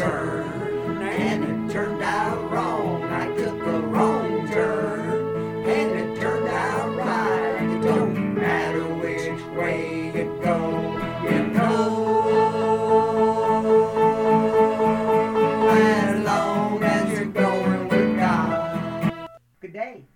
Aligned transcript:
turn, 0.00 1.02
and 1.02 1.44
it 1.44 1.70
turned 1.70 2.02
out 2.02 2.50
wrong. 2.50 3.04
I 3.04 3.26
took 3.36 3.66
wrong 3.66 4.48
turn, 4.48 5.68
and 5.68 5.90
it 6.00 6.18
turned 6.18 6.48
out 6.48 6.96
right. 6.96 7.62
It 7.64 7.82
don't 7.82 8.34
matter 8.34 8.82
which 8.94 9.42
way 9.58 10.06
you 10.06 10.40
go, 10.42 10.56
you 11.22 11.42
know, 11.48 11.84
as 15.68 16.24
long 16.24 16.82
as 16.82 17.18
you're 17.18 17.26
going 17.26 17.88
with 17.88 18.16
God. 18.16 19.28
Good 19.60 19.74
day, 19.74 20.06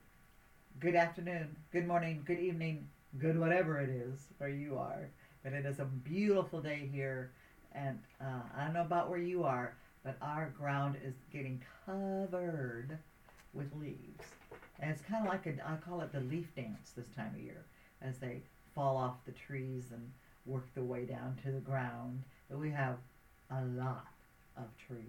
good 0.80 0.94
afternoon, 0.94 1.56
good 1.72 1.86
morning, 1.86 2.22
good 2.24 2.40
evening, 2.40 2.88
good 3.18 3.38
whatever 3.38 3.78
it 3.80 3.90
is 3.90 4.18
where 4.38 4.48
you 4.48 4.78
are. 4.78 5.10
But 5.42 5.52
it 5.52 5.66
is 5.66 5.78
a 5.78 5.84
beautiful 5.84 6.62
day 6.62 6.88
here, 6.90 7.32
and 7.74 7.98
uh, 8.20 8.42
I 8.56 8.64
don't 8.64 8.74
know 8.74 8.82
about 8.82 9.10
where 9.10 9.18
you 9.18 9.44
are, 9.44 9.74
but 10.04 10.16
our 10.22 10.50
ground 10.56 10.96
is 11.04 11.14
getting 11.32 11.62
covered 11.84 12.98
with 13.52 13.68
leaves. 13.80 14.24
And 14.80 14.90
it's 14.90 15.02
kind 15.02 15.26
of 15.26 15.32
like 15.32 15.46
a, 15.46 15.54
I 15.66 15.76
call 15.76 16.00
it 16.00 16.12
the 16.12 16.20
leaf 16.20 16.54
dance 16.54 16.92
this 16.96 17.06
time 17.16 17.32
of 17.34 17.40
year, 17.40 17.64
as 18.02 18.18
they 18.18 18.42
fall 18.74 18.96
off 18.96 19.24
the 19.24 19.32
trees 19.32 19.84
and 19.92 20.10
work 20.46 20.66
their 20.74 20.84
way 20.84 21.04
down 21.04 21.36
to 21.44 21.52
the 21.52 21.60
ground. 21.60 22.22
But 22.50 22.58
we 22.58 22.70
have 22.70 22.96
a 23.50 23.64
lot 23.64 24.06
of 24.56 24.64
trees. 24.86 25.04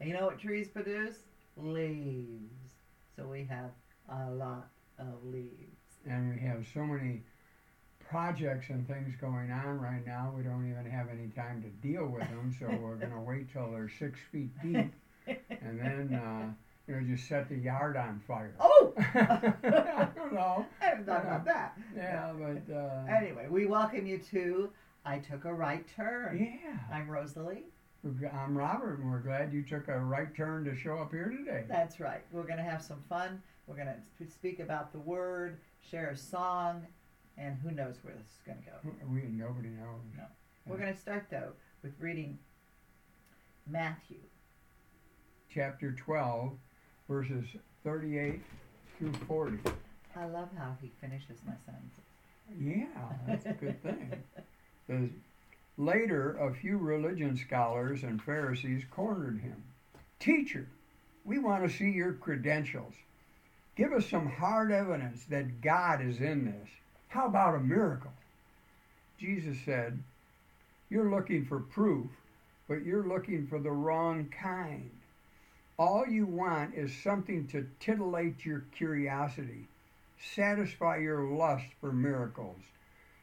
And 0.00 0.08
you 0.08 0.14
know 0.14 0.26
what 0.26 0.38
trees 0.38 0.68
produce? 0.68 1.16
Leaves. 1.56 2.72
So 3.16 3.26
we 3.26 3.44
have 3.44 3.70
a 4.08 4.30
lot 4.30 4.68
of 4.98 5.24
leaves. 5.24 5.98
and 6.06 6.34
we 6.34 6.40
have 6.40 6.64
so 6.72 6.84
many 6.84 7.22
projects 8.08 8.70
and 8.70 8.86
things 8.86 9.14
going 9.20 9.50
on 9.50 9.80
right 9.80 10.04
now, 10.06 10.32
we 10.36 10.42
don't 10.42 10.68
even 10.70 10.90
have 10.90 11.08
any 11.10 11.28
time 11.28 11.62
to 11.62 11.68
deal 11.86 12.06
with 12.06 12.22
them, 12.24 12.54
so 12.58 12.66
we're 12.80 12.94
gonna 13.06 13.20
wait 13.20 13.52
till 13.52 13.70
they're 13.70 13.88
six 13.88 14.18
feet 14.32 14.50
deep, 14.62 14.92
and 15.26 15.80
then, 15.80 16.14
uh, 16.14 16.52
you 16.86 16.94
know, 16.94 17.00
just 17.06 17.28
set 17.28 17.48
the 17.48 17.56
yard 17.56 17.96
on 17.96 18.20
fire. 18.26 18.54
Oh! 18.60 18.92
I 18.98 20.08
don't 20.14 20.32
know, 20.32 20.64
I 20.80 20.84
haven't 20.84 21.06
thought 21.06 21.22
about 21.24 21.44
that. 21.46 21.78
yeah, 21.96 22.32
but, 22.38 22.72
uh, 22.74 23.04
Anyway, 23.14 23.46
we 23.50 23.66
welcome 23.66 24.06
you 24.06 24.18
to 24.30 24.70
I 25.04 25.18
Took 25.18 25.44
a 25.44 25.52
Right 25.52 25.84
Turn. 25.96 26.38
yeah. 26.64 26.78
I'm 26.92 27.08
Rosalie. 27.08 27.64
I'm 28.32 28.56
Robert, 28.56 29.00
and 29.00 29.10
we're 29.10 29.18
glad 29.18 29.52
you 29.52 29.62
took 29.64 29.88
a 29.88 29.98
right 29.98 30.32
turn 30.36 30.64
to 30.64 30.76
show 30.76 30.98
up 30.98 31.10
here 31.10 31.28
today. 31.28 31.64
That's 31.68 31.98
right. 31.98 32.22
We're 32.30 32.44
going 32.44 32.58
to 32.58 32.62
have 32.62 32.80
some 32.80 33.02
fun. 33.08 33.42
We're 33.66 33.74
going 33.74 33.88
to 33.88 34.30
speak 34.30 34.60
about 34.60 34.92
the 34.92 35.00
Word, 35.00 35.58
share 35.80 36.10
a 36.10 36.16
song, 36.16 36.86
and 37.38 37.56
who 37.62 37.70
knows 37.70 37.96
where 38.02 38.14
this 38.14 38.26
is 38.26 38.40
going 38.44 38.58
to 38.58 38.64
go. 38.64 39.06
We, 39.12 39.22
nobody 39.28 39.68
knows. 39.68 40.00
No. 40.16 40.24
We're 40.66 40.78
going 40.78 40.92
to 40.92 41.00
start, 41.00 41.26
though, 41.30 41.52
with 41.82 41.92
reading 42.00 42.38
Matthew. 43.66 44.18
Chapter 45.52 45.92
twelve, 45.92 46.52
verses 47.08 47.44
thirty-eight 47.82 48.42
through 48.98 49.12
forty. 49.26 49.58
I 50.14 50.26
love 50.26 50.48
how 50.58 50.76
he 50.80 50.90
finishes 51.00 51.38
my 51.46 51.54
sentences. 51.64 52.04
Yeah, 52.58 52.86
that's 53.26 53.46
a 53.46 53.52
good 53.52 53.82
thing. 53.82 54.12
The, 54.88 55.10
later, 55.76 56.36
a 56.36 56.54
few 56.54 56.78
religion 56.78 57.36
scholars 57.36 58.04
and 58.04 58.22
Pharisees 58.22 58.84
cornered 58.88 59.40
him. 59.40 59.64
Teacher, 60.20 60.68
we 61.24 61.40
want 61.40 61.68
to 61.68 61.76
see 61.76 61.90
your 61.90 62.12
credentials. 62.12 62.94
Give 63.74 63.92
us 63.92 64.08
some 64.08 64.30
hard 64.30 64.70
evidence 64.70 65.24
that 65.24 65.60
God 65.60 66.00
is 66.00 66.20
in 66.20 66.44
this. 66.44 66.68
How 67.16 67.28
about 67.28 67.54
a 67.54 67.60
miracle? 67.60 68.12
Jesus 69.18 69.56
said, 69.64 69.98
You're 70.90 71.10
looking 71.10 71.46
for 71.46 71.60
proof, 71.60 72.10
but 72.68 72.84
you're 72.84 73.08
looking 73.08 73.46
for 73.46 73.58
the 73.58 73.70
wrong 73.70 74.28
kind. 74.38 74.90
All 75.78 76.06
you 76.06 76.26
want 76.26 76.74
is 76.74 76.94
something 76.94 77.46
to 77.46 77.66
titillate 77.80 78.44
your 78.44 78.64
curiosity, 78.76 79.66
satisfy 80.34 80.98
your 80.98 81.22
lust 81.22 81.64
for 81.80 81.90
miracles. 81.90 82.60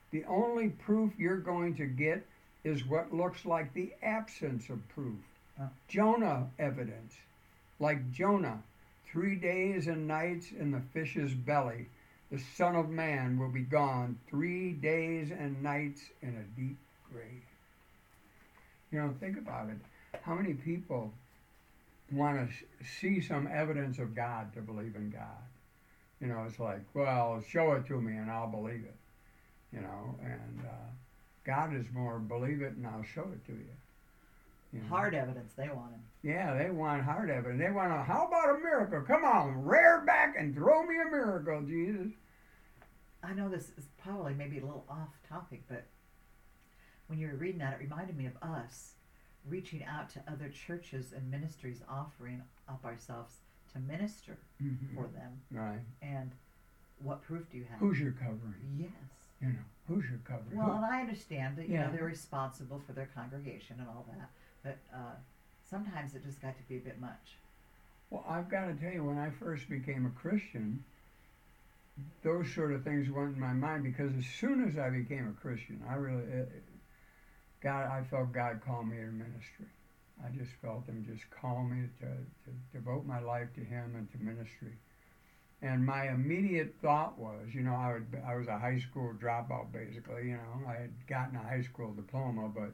The 0.09 0.25
only 0.25 0.69
proof 0.69 1.13
you're 1.19 1.37
going 1.37 1.75
to 1.75 1.85
get 1.85 2.25
is 2.63 2.87
what 2.87 3.13
looks 3.13 3.45
like 3.45 3.75
the 3.75 3.93
absence 4.01 4.69
of 4.69 4.89
proof. 4.89 5.19
Jonah 5.87 6.47
evidence. 6.57 7.13
Like 7.79 8.11
Jonah, 8.11 8.63
three 9.11 9.35
days 9.35 9.85
and 9.85 10.07
nights 10.07 10.47
in 10.51 10.71
the 10.71 10.81
fish's 10.93 11.35
belly, 11.35 11.89
the 12.33 12.41
Son 12.57 12.75
of 12.75 12.89
Man 12.89 13.37
will 13.37 13.51
be 13.51 13.61
gone 13.61 14.17
three 14.27 14.71
days 14.71 15.29
and 15.29 15.61
nights 15.61 16.01
in 16.23 16.29
a 16.29 16.59
deep 16.59 16.79
grave. 17.11 17.43
You 18.91 19.01
know, 19.01 19.13
think 19.19 19.37
about 19.37 19.69
it. 19.69 19.77
How 20.23 20.33
many 20.33 20.55
people 20.55 21.13
want 22.11 22.49
to 22.49 22.85
see 22.99 23.21
some 23.21 23.47
evidence 23.47 23.99
of 23.99 24.15
God 24.15 24.51
to 24.55 24.61
believe 24.61 24.95
in 24.95 25.11
God? 25.11 25.43
You 26.19 26.25
know, 26.25 26.43
it's 26.47 26.57
like, 26.57 26.81
well, 26.95 27.43
show 27.47 27.73
it 27.73 27.85
to 27.85 28.01
me 28.01 28.17
and 28.17 28.31
I'll 28.31 28.49
believe 28.49 28.83
it. 28.83 28.95
You 29.71 29.81
know, 29.81 30.15
and 30.23 30.65
uh, 30.65 30.89
God 31.45 31.75
is 31.75 31.85
more 31.93 32.17
believe 32.17 32.63
it 32.63 32.73
and 32.73 32.87
I'll 32.87 33.03
show 33.03 33.27
it 33.31 33.45
to 33.45 33.51
you. 33.51 33.75
you 34.73 34.79
know. 34.79 34.87
Hard 34.87 35.13
evidence 35.13 35.53
they 35.55 35.69
wanted. 35.69 35.99
Yeah, 36.23 36.57
they 36.57 36.71
want 36.71 37.03
hard 37.03 37.29
evidence. 37.29 37.61
They 37.61 37.69
want 37.69 37.91
to, 37.91 38.01
how 38.01 38.25
about 38.27 38.55
a 38.55 38.57
miracle? 38.57 39.01
Come 39.01 39.23
on, 39.23 39.63
rear 39.65 40.01
back 40.03 40.33
and 40.35 40.55
throw 40.55 40.81
me 40.83 40.95
a 40.99 41.11
miracle, 41.11 41.61
Jesus. 41.61 42.11
I 43.23 43.33
know 43.33 43.49
this 43.49 43.71
is 43.77 43.85
probably 44.03 44.33
maybe 44.33 44.57
a 44.59 44.65
little 44.65 44.85
off 44.89 45.09
topic, 45.27 45.63
but 45.69 45.85
when 47.07 47.19
you 47.19 47.27
were 47.27 47.35
reading 47.35 47.59
that, 47.59 47.73
it 47.73 47.79
reminded 47.83 48.17
me 48.17 48.25
of 48.25 48.33
us 48.41 48.93
reaching 49.47 49.83
out 49.83 50.09
to 50.09 50.23
other 50.27 50.49
churches 50.49 51.13
and 51.15 51.29
ministries, 51.29 51.81
offering 51.89 52.41
up 52.67 52.83
ourselves 52.85 53.35
to 53.73 53.79
minister 53.79 54.37
Mhm. 54.61 54.93
for 54.95 55.07
them. 55.07 55.41
Right. 55.51 55.81
And 56.01 56.31
what 56.99 57.21
proof 57.23 57.49
do 57.49 57.57
you 57.57 57.65
have? 57.65 57.79
Who's 57.79 57.99
your 57.99 58.13
covering? 58.13 58.75
Yes. 58.77 58.91
You 59.41 59.49
know, 59.53 59.63
who's 59.87 60.09
your 60.09 60.19
covering? 60.19 60.57
Well, 60.57 60.67
Who- 60.67 60.73
and 60.77 60.85
I 60.85 61.01
understand 61.01 61.57
that 61.57 61.67
you 61.67 61.73
Yeah. 61.75 61.87
know 61.87 61.91
they're 61.91 62.05
responsible 62.05 62.79
for 62.79 62.93
their 62.93 63.07
congregation 63.07 63.79
and 63.79 63.89
all 63.89 64.03
that, 64.11 64.29
but 64.61 64.77
uh, 64.93 65.15
sometimes 65.65 66.15
it 66.15 66.23
just 66.23 66.41
got 66.41 66.55
to 66.57 66.63
be 66.63 66.77
a 66.77 66.81
bit 66.81 66.99
much. 66.99 67.37
Well, 68.09 68.23
I've 68.27 68.47
got 68.49 68.67
to 68.67 68.75
tell 68.75 68.93
you, 68.93 69.03
when 69.03 69.17
I 69.17 69.29
first 69.31 69.67
became 69.67 70.05
a 70.05 70.11
Christian, 70.11 70.85
those 72.23 72.53
sort 72.53 72.73
of 72.73 72.83
things 72.83 73.09
went 73.09 73.35
in 73.35 73.39
my 73.39 73.53
mind 73.53 73.83
because 73.83 74.11
as 74.17 74.25
soon 74.25 74.67
as 74.67 74.77
I 74.77 74.89
became 74.89 75.27
a 75.27 75.41
Christian, 75.41 75.81
I 75.87 75.95
really, 75.95 76.23
it, 76.23 76.63
God, 77.61 77.89
I 77.89 78.03
felt 78.03 78.31
God 78.31 78.61
call 78.65 78.83
me 78.83 78.97
to 78.97 79.11
ministry. 79.11 79.67
I 80.23 80.29
just 80.29 80.51
felt 80.61 80.85
Him 80.85 81.05
just 81.07 81.29
call 81.29 81.63
me 81.63 81.87
to, 81.99 82.05
to 82.05 82.57
devote 82.73 83.05
my 83.05 83.19
life 83.19 83.53
to 83.55 83.61
Him 83.61 83.93
and 83.95 84.11
to 84.11 84.17
ministry. 84.17 84.73
And 85.61 85.85
my 85.85 86.09
immediate 86.09 86.75
thought 86.81 87.17
was, 87.17 87.53
you 87.53 87.61
know, 87.61 87.73
I 87.73 87.93
would, 87.93 88.21
I 88.27 88.35
was 88.35 88.47
a 88.47 88.57
high 88.57 88.79
school 88.79 89.13
dropout 89.13 89.71
basically. 89.71 90.29
You 90.29 90.33
know, 90.33 90.67
I 90.67 90.73
had 90.73 91.07
gotten 91.07 91.37
a 91.37 91.43
high 91.43 91.61
school 91.61 91.93
diploma, 91.93 92.49
but 92.53 92.73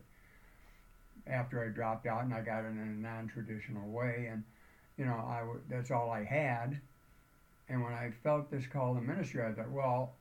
after 1.27 1.63
I 1.63 1.67
dropped 1.67 2.07
out 2.07 2.23
and 2.23 2.33
I 2.33 2.41
got 2.41 2.63
it 2.63 2.69
in 2.69 2.79
a 2.79 3.01
non-traditional 3.01 3.87
way, 3.89 4.29
and 4.31 4.43
you 4.97 5.05
know, 5.05 5.13
I 5.13 5.43
that's 5.69 5.91
all 5.91 6.09
I 6.09 6.23
had. 6.23 6.81
And 7.69 7.83
when 7.83 7.93
I 7.93 8.11
felt 8.23 8.49
this 8.49 8.65
call 8.67 8.95
to 8.95 9.01
ministry, 9.01 9.43
I 9.43 9.53
thought, 9.53 9.69
well, 9.71 10.15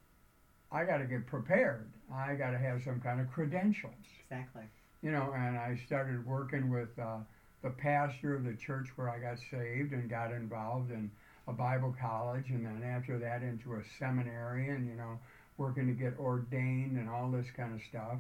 I 0.70 0.84
got 0.84 0.98
to 0.98 1.04
get 1.04 1.26
prepared. 1.26 1.90
I 2.12 2.34
got 2.34 2.50
to 2.50 2.58
have 2.58 2.82
some 2.82 3.00
kind 3.00 3.20
of 3.20 3.30
credentials, 3.30 3.94
Exactly. 4.30 4.64
you 5.02 5.10
know. 5.10 5.32
And 5.34 5.56
I 5.56 5.80
started 5.86 6.26
working 6.26 6.70
with 6.70 6.90
uh, 6.98 7.18
the 7.62 7.70
pastor 7.70 8.34
of 8.34 8.44
the 8.44 8.54
church 8.54 8.88
where 8.96 9.08
I 9.08 9.18
got 9.18 9.38
saved 9.50 9.92
and 9.92 10.08
got 10.10 10.32
involved 10.32 10.90
in 10.90 11.10
a 11.46 11.52
Bible 11.52 11.94
college, 11.98 12.50
and 12.50 12.64
then 12.66 12.82
after 12.84 13.18
that 13.18 13.42
into 13.42 13.74
a 13.74 13.82
seminary, 13.98 14.68
and 14.68 14.86
you 14.86 14.94
know, 14.94 15.18
working 15.56 15.86
to 15.86 15.94
get 15.94 16.18
ordained 16.18 16.98
and 16.98 17.08
all 17.08 17.30
this 17.30 17.46
kind 17.56 17.74
of 17.74 17.80
stuff, 17.82 18.18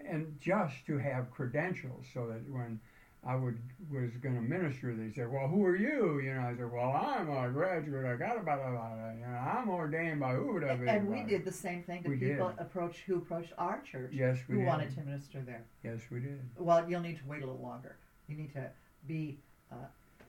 and 0.00 0.38
just 0.40 0.84
to 0.86 0.98
have 0.98 1.30
credentials 1.30 2.04
so 2.12 2.26
that 2.26 2.42
when 2.50 2.78
I 3.26 3.34
would 3.34 3.58
was 3.90 4.10
going 4.18 4.36
to 4.36 4.40
minister. 4.40 4.94
They 4.94 5.12
said, 5.12 5.30
"Well, 5.30 5.48
who 5.48 5.64
are 5.64 5.76
you?" 5.76 6.20
You 6.20 6.34
know, 6.34 6.40
I 6.42 6.54
said, 6.56 6.70
"Well, 6.70 6.90
I'm 6.90 7.28
a 7.28 7.50
graduate. 7.50 8.06
I 8.06 8.14
got 8.14 8.38
about 8.38 8.60
a, 8.60 9.14
you 9.18 9.26
know, 9.26 9.32
I'm 9.36 9.68
ordained 9.68 10.20
by 10.20 10.32
have 10.34 10.78
been." 10.80 10.88
And 10.88 11.08
we 11.08 11.22
did 11.22 11.44
the 11.44 11.52
same 11.52 11.82
thing 11.82 12.04
to 12.04 12.08
We 12.10 12.16
people 12.18 12.50
did. 12.50 12.58
approach 12.60 12.98
who 13.06 13.16
approached 13.16 13.52
our 13.58 13.80
church 13.82 14.12
Yes, 14.12 14.38
we 14.48 14.54
who 14.54 14.60
did. 14.60 14.66
wanted 14.68 14.94
to 14.94 15.02
minister 15.02 15.42
there. 15.44 15.64
Yes, 15.82 16.00
we 16.10 16.20
did. 16.20 16.40
Well, 16.56 16.88
you'll 16.88 17.00
need 17.00 17.18
to 17.18 17.26
wait 17.26 17.42
a 17.42 17.46
little 17.46 17.60
longer. 17.62 17.96
You 18.28 18.36
need 18.36 18.52
to 18.52 18.70
be 19.08 19.38
uh, 19.72 19.76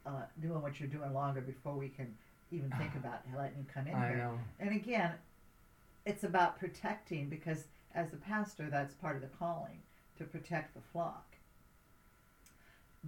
uh, 0.05 0.11
doing 0.41 0.61
what 0.61 0.79
you're 0.79 0.89
doing 0.89 1.13
longer 1.13 1.41
before 1.41 1.75
we 1.75 1.89
can 1.89 2.15
even 2.51 2.71
think 2.79 2.95
about 3.03 3.21
letting 3.35 3.59
you 3.59 3.65
come 3.71 3.85
in 3.87 3.93
I 3.93 4.07
here. 4.09 4.17
know. 4.17 4.39
And 4.59 4.75
again, 4.75 5.11
it's 6.05 6.23
about 6.23 6.57
protecting 6.59 7.29
because 7.29 7.65
as 7.93 8.13
a 8.13 8.17
pastor, 8.17 8.69
that's 8.71 8.93
part 8.95 9.15
of 9.15 9.21
the 9.21 9.29
calling 9.37 9.81
to 10.17 10.23
protect 10.23 10.73
the 10.73 10.81
flock. 10.91 11.25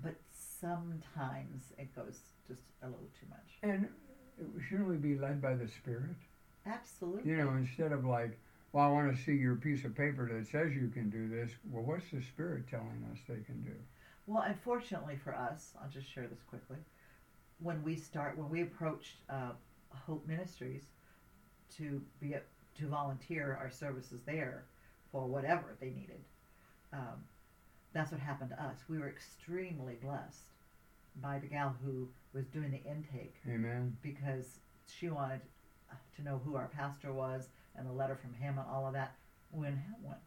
But 0.04 0.16
sometimes 0.60 1.74
it 1.78 1.96
goes 1.96 2.20
just 2.48 2.62
a 2.82 2.88
little 2.88 3.10
too 3.20 3.28
much. 3.30 3.58
And 3.64 3.88
shouldn't 4.68 4.88
we 4.88 4.96
be 4.96 5.18
led 5.18 5.42
by 5.42 5.56
the 5.56 5.68
Spirit? 5.68 6.16
Absolutely. 6.66 7.32
You 7.32 7.38
know, 7.38 7.50
instead 7.52 7.92
of 7.92 8.06
like, 8.06 8.38
well, 8.72 8.86
I 8.86 8.92
want 8.92 9.16
to 9.16 9.24
see 9.24 9.34
your 9.34 9.56
piece 9.56 9.84
of 9.86 9.96
paper 9.96 10.30
that 10.32 10.48
says 10.48 10.74
you 10.76 10.90
can 10.90 11.10
do 11.10 11.28
this. 11.28 11.52
Well, 11.72 11.84
what's 11.84 12.10
the 12.12 12.22
Spirit 12.22 12.68
telling 12.70 13.06
us 13.12 13.20
they 13.28 13.44
can 13.44 13.62
do? 13.64 13.74
Well, 14.28 14.44
unfortunately 14.46 15.18
for 15.24 15.34
us, 15.34 15.74
I'll 15.82 15.90
just 15.90 16.12
share 16.12 16.28
this 16.28 16.44
quickly. 16.48 16.78
When 17.62 17.84
we 17.84 17.96
start, 17.96 18.38
when 18.38 18.50
we 18.50 18.62
approached 18.62 19.16
uh, 19.30 19.52
Hope 19.90 20.28
Ministries 20.28 20.84
to 21.78 22.02
be 22.22 22.34
a, 22.34 22.42
to 22.78 22.88
volunteer 22.88 23.58
our 23.60 23.72
services 23.72 24.22
there 24.26 24.66
for 25.12 25.26
whatever 25.26 25.76
they 25.82 25.90
needed, 25.90 26.22
um, 26.94 27.24
that's 27.94 28.12
what 28.12 28.20
happened 28.22 28.52
to 28.52 28.64
us. 28.64 28.78
We 28.88 28.98
were 29.00 29.08
extremely 29.10 29.96
blessed 30.02 30.44
by 31.22 31.40
the 31.40 31.48
gal 31.48 31.76
who 31.84 32.08
was 32.34 32.46
doing 32.48 32.72
the 32.72 32.90
intake 32.90 33.36
Amen. 33.48 33.98
because 34.02 34.60
she 34.88 35.10
wanted 35.10 35.42
to 36.16 36.22
know 36.24 36.40
who 36.46 36.56
our 36.56 36.70
pastor 36.76 37.12
was 37.12 37.48
and 37.76 37.88
the 37.88 37.92
letter 37.94 38.16
from 38.16 38.34
him 38.34 38.58
and 38.58 38.68
all 38.72 38.86
of 38.88 38.94
that. 38.94 39.16
We 39.52 39.66
didn't 39.66 39.80
have 39.80 40.02
one. 40.04 40.18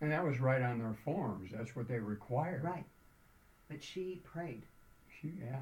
And 0.00 0.10
that 0.12 0.24
was 0.24 0.40
right 0.40 0.62
on 0.62 0.78
their 0.78 0.96
forms. 1.04 1.50
That's 1.54 1.74
what 1.76 1.88
they 1.88 1.98
required. 1.98 2.64
Right. 2.64 2.84
But 3.68 3.82
she 3.82 4.22
prayed 4.24 4.62
She, 5.20 5.32
yeah. 5.40 5.60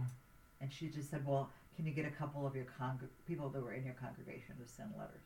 and 0.61 0.72
she 0.72 0.88
just 0.88 1.11
said, 1.11 1.26
Well, 1.26 1.50
can 1.75 1.87
you 1.87 1.93
get 1.93 2.06
a 2.06 2.11
couple 2.11 2.46
of 2.46 2.55
your 2.55 2.67
con- 2.79 3.00
people 3.26 3.49
that 3.49 3.62
were 3.62 3.72
in 3.72 3.84
your 3.84 3.94
congregation 3.94 4.55
to 4.62 4.69
send 4.70 4.90
letters? 4.96 5.25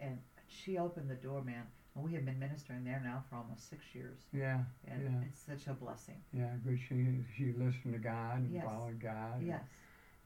And 0.00 0.18
she 0.48 0.78
opened 0.78 1.10
the 1.10 1.14
door, 1.16 1.42
man. 1.42 1.64
And 1.98 2.06
we 2.06 2.14
have 2.14 2.24
been 2.24 2.38
ministering 2.38 2.84
there 2.84 3.00
now 3.04 3.24
for 3.28 3.36
almost 3.36 3.68
six 3.68 3.84
years. 3.92 4.18
Yeah. 4.32 4.60
And 4.86 5.02
Yeah. 5.02 5.26
it's 5.28 5.40
such 5.40 5.66
a 5.66 5.74
blessing. 5.74 6.22
Yeah. 6.32 6.54
Good. 6.64 6.78
She 6.78 7.24
she 7.36 7.52
listened 7.52 7.92
to 7.94 7.98
God 7.98 8.38
and 8.38 8.52
Yes. 8.52 8.64
followed 8.64 9.00
God. 9.00 9.42
Yes. 9.42 9.64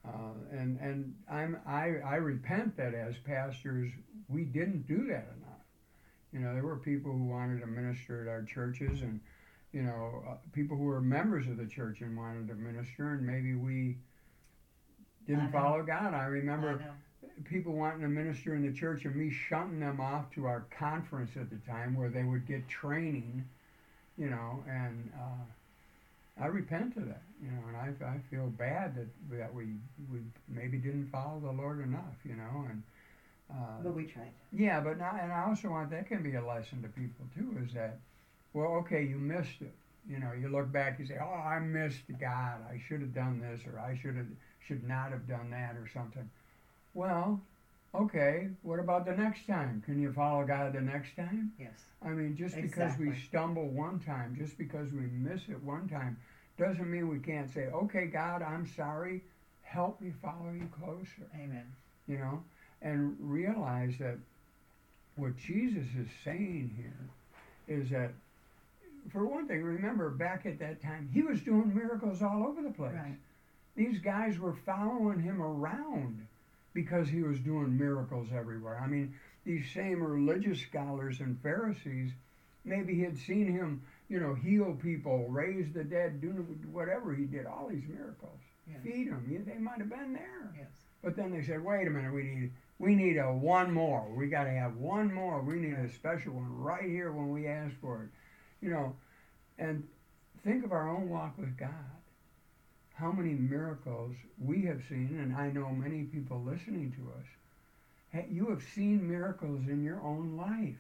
Uh, 0.04 0.34
and 0.50 0.78
and 0.80 1.14
I'm 1.30 1.56
I 1.64 1.96
I 2.04 2.16
repent 2.16 2.76
that 2.76 2.92
as 2.94 3.16
pastors 3.19 3.90
we 4.28 4.44
didn't 4.44 4.86
do 4.86 5.06
that 5.06 5.28
enough. 5.36 5.64
You 6.32 6.40
know, 6.40 6.52
there 6.54 6.64
were 6.64 6.76
people 6.76 7.12
who 7.12 7.24
wanted 7.24 7.60
to 7.60 7.66
minister 7.66 8.22
at 8.22 8.28
our 8.28 8.42
churches, 8.42 9.02
and 9.02 9.20
you 9.72 9.82
know, 9.82 10.22
uh, 10.28 10.34
people 10.52 10.76
who 10.76 10.84
were 10.84 11.00
members 11.00 11.46
of 11.48 11.56
the 11.56 11.66
church 11.66 12.00
and 12.02 12.16
wanted 12.16 12.48
to 12.48 12.54
minister, 12.54 13.12
and 13.14 13.26
maybe 13.26 13.54
we 13.54 13.96
didn't 15.26 15.52
follow 15.52 15.82
God. 15.82 16.12
I 16.14 16.24
I 16.24 16.26
remember 16.26 16.78
know. 16.78 16.94
People 17.44 17.72
wanting 17.72 18.00
to 18.02 18.08
minister 18.08 18.54
in 18.54 18.62
the 18.66 18.72
church 18.72 19.04
and 19.04 19.14
me 19.16 19.30
shunting 19.30 19.80
them 19.80 20.00
off 20.00 20.30
to 20.34 20.46
our 20.46 20.64
conference 20.76 21.30
at 21.36 21.50
the 21.50 21.56
time 21.70 21.96
where 21.96 22.08
they 22.08 22.24
would 22.24 22.46
get 22.46 22.69
training, 22.69 23.44
you 24.19 24.28
know, 24.30 24.62
and 24.69 25.10
uh, 25.19 26.42
I 26.42 26.46
repent 26.46 26.96
of 26.96 27.06
that, 27.06 27.22
you 27.42 27.50
know, 27.50 27.62
and 27.69 27.76
I, 27.76 28.04
I 28.06 28.19
feel 28.30 28.46
bad 28.58 28.94
that 28.96 29.08
that 29.36 29.54
we 29.54 29.66
we 30.10 30.20
maybe 30.48 30.78
didn't 30.78 31.10
follow 31.10 31.40
the 31.40 31.52
Lord 31.52 31.80
enough, 31.82 32.16
you 32.24 32.34
know, 32.34 32.66
and 32.70 32.82
uh, 33.50 33.82
But 33.82 33.94
we 33.94 34.04
tried. 34.04 34.32
yeah, 34.52 34.80
but 34.80 34.98
now, 34.98 35.19
and 35.20 35.30
I 35.32 35.44
also 35.44 35.69
want 35.69 35.90
that 35.90 36.06
can 36.08 36.22
be 36.22 36.34
a 36.36 36.44
lesson 36.44 36.80
to 36.82 36.88
people 36.88 37.26
too, 37.36 37.58
is 37.66 37.74
that, 37.74 37.98
well, 38.54 38.69
okay, 38.76 39.02
you 39.04 39.16
missed 39.19 39.60
it. 39.60 39.74
You 40.08 40.19
know, 40.19 40.32
you 40.32 40.48
look 40.48 40.72
back, 40.72 40.98
you 40.98 41.06
say, 41.06 41.19
oh, 41.22 41.34
I 41.34 41.60
missed 41.60 42.00
God. 42.20 42.56
I 42.69 42.80
should 42.88 43.00
have 43.00 43.14
done 43.14 43.40
this, 43.40 43.60
or 43.72 43.78
I 43.78 43.96
should 44.00 44.16
have, 44.16 44.26
should 44.66 44.82
not 44.88 45.10
have 45.12 45.28
done 45.28 45.50
that, 45.50 45.76
or 45.76 45.86
something. 45.92 46.28
Well, 46.94 47.40
okay, 47.94 48.48
what 48.62 48.78
about 48.78 49.06
the 49.06 49.12
next 49.12 49.46
time? 49.46 49.82
Can 49.84 50.00
you 50.00 50.12
follow 50.12 50.44
God 50.44 50.72
the 50.74 50.80
next 50.80 51.16
time? 51.16 51.52
Yes. 51.58 51.72
I 52.04 52.10
mean, 52.10 52.36
just 52.36 52.56
because 52.56 52.98
we 52.98 53.14
stumble 53.28 53.68
one 53.68 54.00
time, 54.00 54.36
just 54.38 54.58
because 54.58 54.92
we 54.92 55.06
miss 55.12 55.42
it 55.48 55.62
one 55.62 55.88
time, 55.88 56.18
doesn't 56.58 56.90
mean 56.90 57.08
we 57.08 57.18
can't 57.18 57.52
say, 57.52 57.66
okay, 57.66 58.06
God, 58.06 58.42
I'm 58.42 58.66
sorry. 58.66 59.22
Help 59.62 60.00
me 60.00 60.12
follow 60.20 60.52
you 60.52 60.68
closer 60.78 61.26
Amen. 61.34 61.64
you 62.06 62.18
know, 62.18 62.42
and 62.82 63.16
realize 63.18 63.94
that 63.98 64.18
what 65.16 65.36
Jesus 65.36 65.86
is 65.98 66.08
saying 66.24 66.74
here 66.76 67.78
is 67.78 67.88
that, 67.90 68.10
for 69.10 69.24
one 69.24 69.48
thing, 69.48 69.62
remember 69.62 70.10
back 70.10 70.44
at 70.44 70.58
that 70.58 70.82
time, 70.82 71.08
he 71.12 71.22
was 71.22 71.40
doing 71.40 71.74
miracles 71.74 72.22
all 72.22 72.44
over 72.46 72.60
the 72.60 72.70
place. 72.70 72.92
Right. 72.94 73.16
These 73.76 74.00
guys 74.00 74.38
were 74.38 74.54
following 74.66 75.20
him 75.20 75.40
around 75.40 76.26
because 76.74 77.08
he 77.08 77.22
was 77.22 77.38
doing 77.40 77.76
miracles 77.76 78.28
everywhere. 78.34 78.80
I 78.82 78.86
mean, 78.86 79.14
these 79.44 79.64
same 79.74 80.02
religious 80.02 80.60
scholars 80.60 81.20
and 81.20 81.40
Pharisees 81.42 82.12
maybe 82.64 83.00
had 83.00 83.19
seen 83.19 83.52
him, 83.52 83.82
you 84.08 84.20
know, 84.20 84.34
heal 84.34 84.76
people, 84.80 85.26
raise 85.28 85.72
the 85.72 85.84
dead, 85.84 86.20
do 86.20 86.30
whatever 86.70 87.14
he 87.14 87.24
did, 87.24 87.46
all 87.46 87.69
these 87.69 87.86
miracles, 87.88 88.38
Yes. 88.69 88.78
feed 88.84 89.10
them. 89.10 89.44
They 89.46 89.58
might 89.58 89.78
have 89.78 89.90
been 89.90 90.12
there. 90.12 90.52
Yes. 90.56 90.69
But 91.02 91.16
then 91.16 91.32
they 91.32 91.42
said, 91.42 91.64
wait 91.64 91.86
a 91.88 91.90
minute, 91.90 92.12
we 92.12 92.22
need 92.22 92.52
we 92.78 92.94
need 92.96 93.16
a 93.16 93.32
one 93.32 93.72
more. 93.72 94.08
We 94.16 94.26
got 94.28 94.44
to 94.44 94.50
have 94.50 94.76
one 94.76 95.12
more. 95.12 95.40
We 95.40 95.54
need 95.60 95.74
a 95.74 95.88
special 95.92 96.34
one 96.34 96.56
right 96.58 96.82
here 96.84 97.12
when 97.12 97.30
we 97.30 97.46
ask 97.46 97.74
for 97.80 98.02
it. 98.04 98.08
You 98.64 98.70
know, 98.70 98.96
and 99.58 99.86
think 100.42 100.64
of 100.64 100.72
our 100.72 100.88
own 100.88 101.08
walk 101.08 101.38
with 101.38 101.56
God. 101.56 101.70
How 103.02 103.10
many 103.10 103.34
miracles 103.34 104.14
we 104.38 104.62
have 104.66 104.81
seen, 104.88 105.19
and 105.20 105.34
I 105.34 105.50
know 105.50 105.70
many 105.70 106.04
people 106.04 106.40
listening 106.40 106.94
to 106.96 107.10
us. 107.19 108.26
You 108.31 108.49
have 108.50 108.62
seen 108.62 109.10
miracles 109.10 109.62
in 109.66 109.82
your 109.82 110.00
own 110.02 110.37
life. 110.37 110.78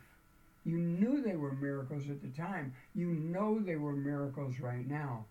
You 0.64 0.78
knew 0.78 1.20
they 1.20 1.34
were 1.34 1.50
miracles 1.50 2.04
at 2.08 2.22
the 2.22 2.28
time. 2.28 2.74
You 2.94 3.08
know 3.08 3.58
they 3.58 3.74
were 3.74 3.90
miracles 3.90 4.60
right 4.60 4.88
now. 4.88 5.24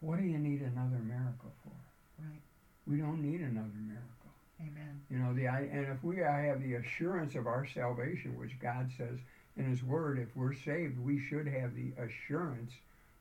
What 0.00 0.20
do 0.20 0.24
you 0.24 0.38
need 0.38 0.62
another 0.62 1.02
miracle 1.04 1.52
for? 1.62 2.24
Right. 2.24 2.40
We 2.86 2.96
don't 2.96 3.20
need 3.20 3.42
another 3.42 3.68
miracle. 3.86 4.32
Amen. 4.58 5.02
You 5.10 5.18
know, 5.18 5.34
the 5.34 5.44
and 5.44 5.86
if 5.86 6.02
we 6.02 6.16
have 6.16 6.62
the 6.62 6.76
assurance 6.76 7.34
of 7.34 7.46
our 7.46 7.66
salvation, 7.66 8.38
which 8.38 8.58
God 8.58 8.90
says 8.96 9.18
in 9.58 9.66
His 9.66 9.82
Word, 9.82 10.18
if 10.18 10.34
we're 10.34 10.54
saved, 10.54 10.98
we 10.98 11.20
should 11.20 11.46
have 11.46 11.74
the 11.74 11.92
assurance 12.02 12.72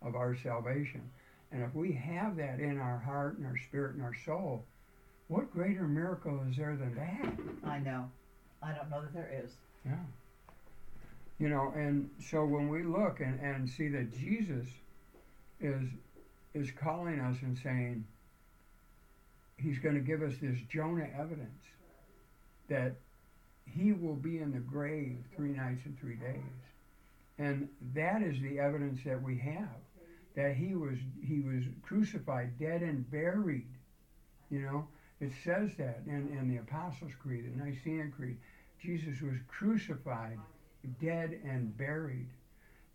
of 0.01 0.15
our 0.15 0.33
salvation. 0.37 1.01
And 1.51 1.63
if 1.63 1.73
we 1.75 1.91
have 1.93 2.37
that 2.37 2.59
in 2.59 2.79
our 2.79 2.97
heart 2.97 3.37
and 3.37 3.45
our 3.45 3.57
spirit 3.57 3.95
and 3.95 4.03
our 4.03 4.15
soul, 4.25 4.65
what 5.27 5.51
greater 5.51 5.87
miracle 5.87 6.41
is 6.49 6.57
there 6.57 6.77
than 6.77 6.95
that? 6.95 7.69
I 7.69 7.79
know. 7.79 8.09
I 8.63 8.73
don't 8.73 8.89
know 8.89 9.01
that 9.01 9.13
there 9.13 9.41
is. 9.43 9.51
Yeah. 9.85 9.95
You 11.39 11.49
know, 11.49 11.73
and 11.75 12.09
so 12.19 12.45
when 12.45 12.69
we 12.69 12.83
look 12.83 13.19
and, 13.19 13.39
and 13.39 13.69
see 13.69 13.87
that 13.89 14.13
Jesus 14.13 14.67
is 15.59 15.89
is 16.53 16.69
calling 16.71 17.19
us 17.19 17.37
and 17.41 17.57
saying 17.57 18.05
he's 19.57 19.79
going 19.79 19.95
to 19.95 20.01
give 20.01 20.21
us 20.21 20.33
this 20.41 20.57
Jonah 20.69 21.07
evidence 21.17 21.63
that 22.67 22.95
he 23.65 23.93
will 23.93 24.15
be 24.15 24.39
in 24.39 24.51
the 24.51 24.59
grave 24.59 25.17
three 25.35 25.51
nights 25.51 25.81
and 25.85 25.97
three 25.97 26.15
days. 26.15 26.41
And 27.37 27.69
that 27.93 28.21
is 28.21 28.39
the 28.41 28.59
evidence 28.59 28.99
that 29.05 29.21
we 29.21 29.37
have 29.39 29.79
that 30.35 30.55
he 30.55 30.75
was 30.75 30.97
he 31.23 31.41
was 31.41 31.63
crucified, 31.81 32.57
dead 32.59 32.81
and 32.81 33.09
buried. 33.11 33.67
You 34.49 34.61
know, 34.61 34.87
it 35.19 35.31
says 35.43 35.71
that 35.77 36.01
in, 36.07 36.35
in 36.37 36.49
the 36.49 36.57
Apostles' 36.57 37.13
Creed, 37.21 37.45
the 37.45 37.63
Nicene 37.63 38.11
Creed. 38.15 38.37
Jesus 38.81 39.21
was 39.21 39.35
crucified, 39.47 40.39
dead 40.99 41.39
and 41.43 41.77
buried. 41.77 42.27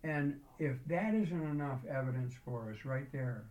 And 0.02 0.40
if 0.59 0.76
that 0.88 1.14
isn't 1.14 1.50
enough 1.50 1.78
evidence 1.88 2.35
for 2.45 2.73
us 2.73 2.85
right 2.85 3.11
there, 3.12 3.45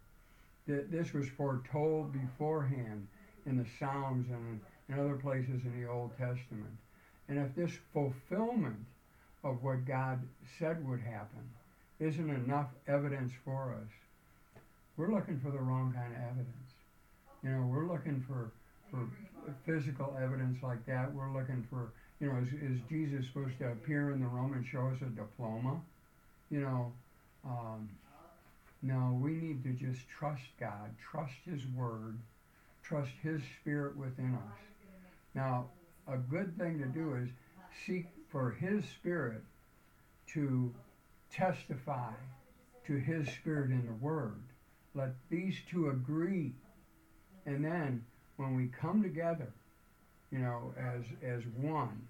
that 0.67 0.91
this 0.91 1.13
was 1.13 1.29
foretold 1.29 2.11
beforehand 2.11 3.07
in 3.45 3.57
the 3.57 3.65
Psalms 3.79 4.27
and 4.29 4.59
in 4.89 4.99
other 4.99 5.15
places 5.15 5.63
in 5.63 5.81
the 5.81 5.87
Old 5.87 6.11
Testament. 6.17 6.77
And 7.29 7.39
if 7.39 7.55
this 7.55 7.77
fulfillment 7.93 8.85
of 9.43 9.63
what 9.63 9.85
God 9.85 10.21
said 10.59 10.87
would 10.87 10.99
happen 10.99 11.49
isn't 11.99 12.29
enough 12.29 12.67
evidence 12.87 13.31
for 13.43 13.75
us, 13.81 14.61
we're 14.97 15.13
looking 15.13 15.39
for 15.39 15.51
the 15.51 15.59
wrong 15.59 15.93
kind 15.93 16.11
of 16.13 16.21
evidence. 16.21 16.73
You 17.43 17.49
know, 17.51 17.67
we're 17.67 17.87
looking 17.87 18.23
for, 18.27 18.51
for 18.91 19.07
physical 19.65 20.17
evidence 20.21 20.61
like 20.63 20.85
that. 20.85 21.13
We're 21.13 21.31
looking 21.31 21.65
for, 21.69 21.91
you 22.19 22.31
know, 22.31 22.39
is, 22.39 22.47
is 22.53 22.79
Jesus 22.89 23.27
supposed 23.27 23.57
to 23.59 23.71
appear 23.71 24.11
in 24.11 24.21
the 24.21 24.27
room 24.27 24.53
and 24.53 24.65
show 24.65 24.87
us 24.87 24.97
a 25.01 25.05
diploma? 25.05 25.79
You 26.49 26.61
know, 26.61 26.93
um, 27.45 27.89
no, 28.81 29.17
we 29.21 29.31
need 29.31 29.63
to 29.63 29.71
just 29.71 30.07
trust 30.09 30.43
God, 30.59 30.91
trust 31.11 31.33
His 31.45 31.61
Word, 31.75 32.17
trust 32.83 33.11
His 33.21 33.41
Spirit 33.61 33.97
within 33.97 34.35
us. 34.35 34.59
Now, 35.33 35.65
a 36.07 36.17
good 36.17 36.57
thing 36.57 36.79
to 36.79 36.85
do 36.85 37.15
is 37.15 37.29
seek 37.85 38.05
for 38.29 38.51
His 38.51 38.85
Spirit 38.85 39.41
to 40.33 40.73
testify 41.31 42.11
to 42.87 42.93
His 42.93 43.27
Spirit 43.27 43.71
in 43.71 43.85
the 43.85 44.05
Word. 44.05 44.41
Let 44.93 45.09
these 45.29 45.55
two 45.69 45.89
agree. 45.89 46.53
And 47.45 47.63
then 47.63 48.03
when 48.37 48.55
we 48.55 48.67
come 48.79 49.03
together, 49.03 49.51
you 50.31 50.39
know, 50.39 50.73
as, 50.77 51.03
as 51.23 51.43
one 51.59 52.07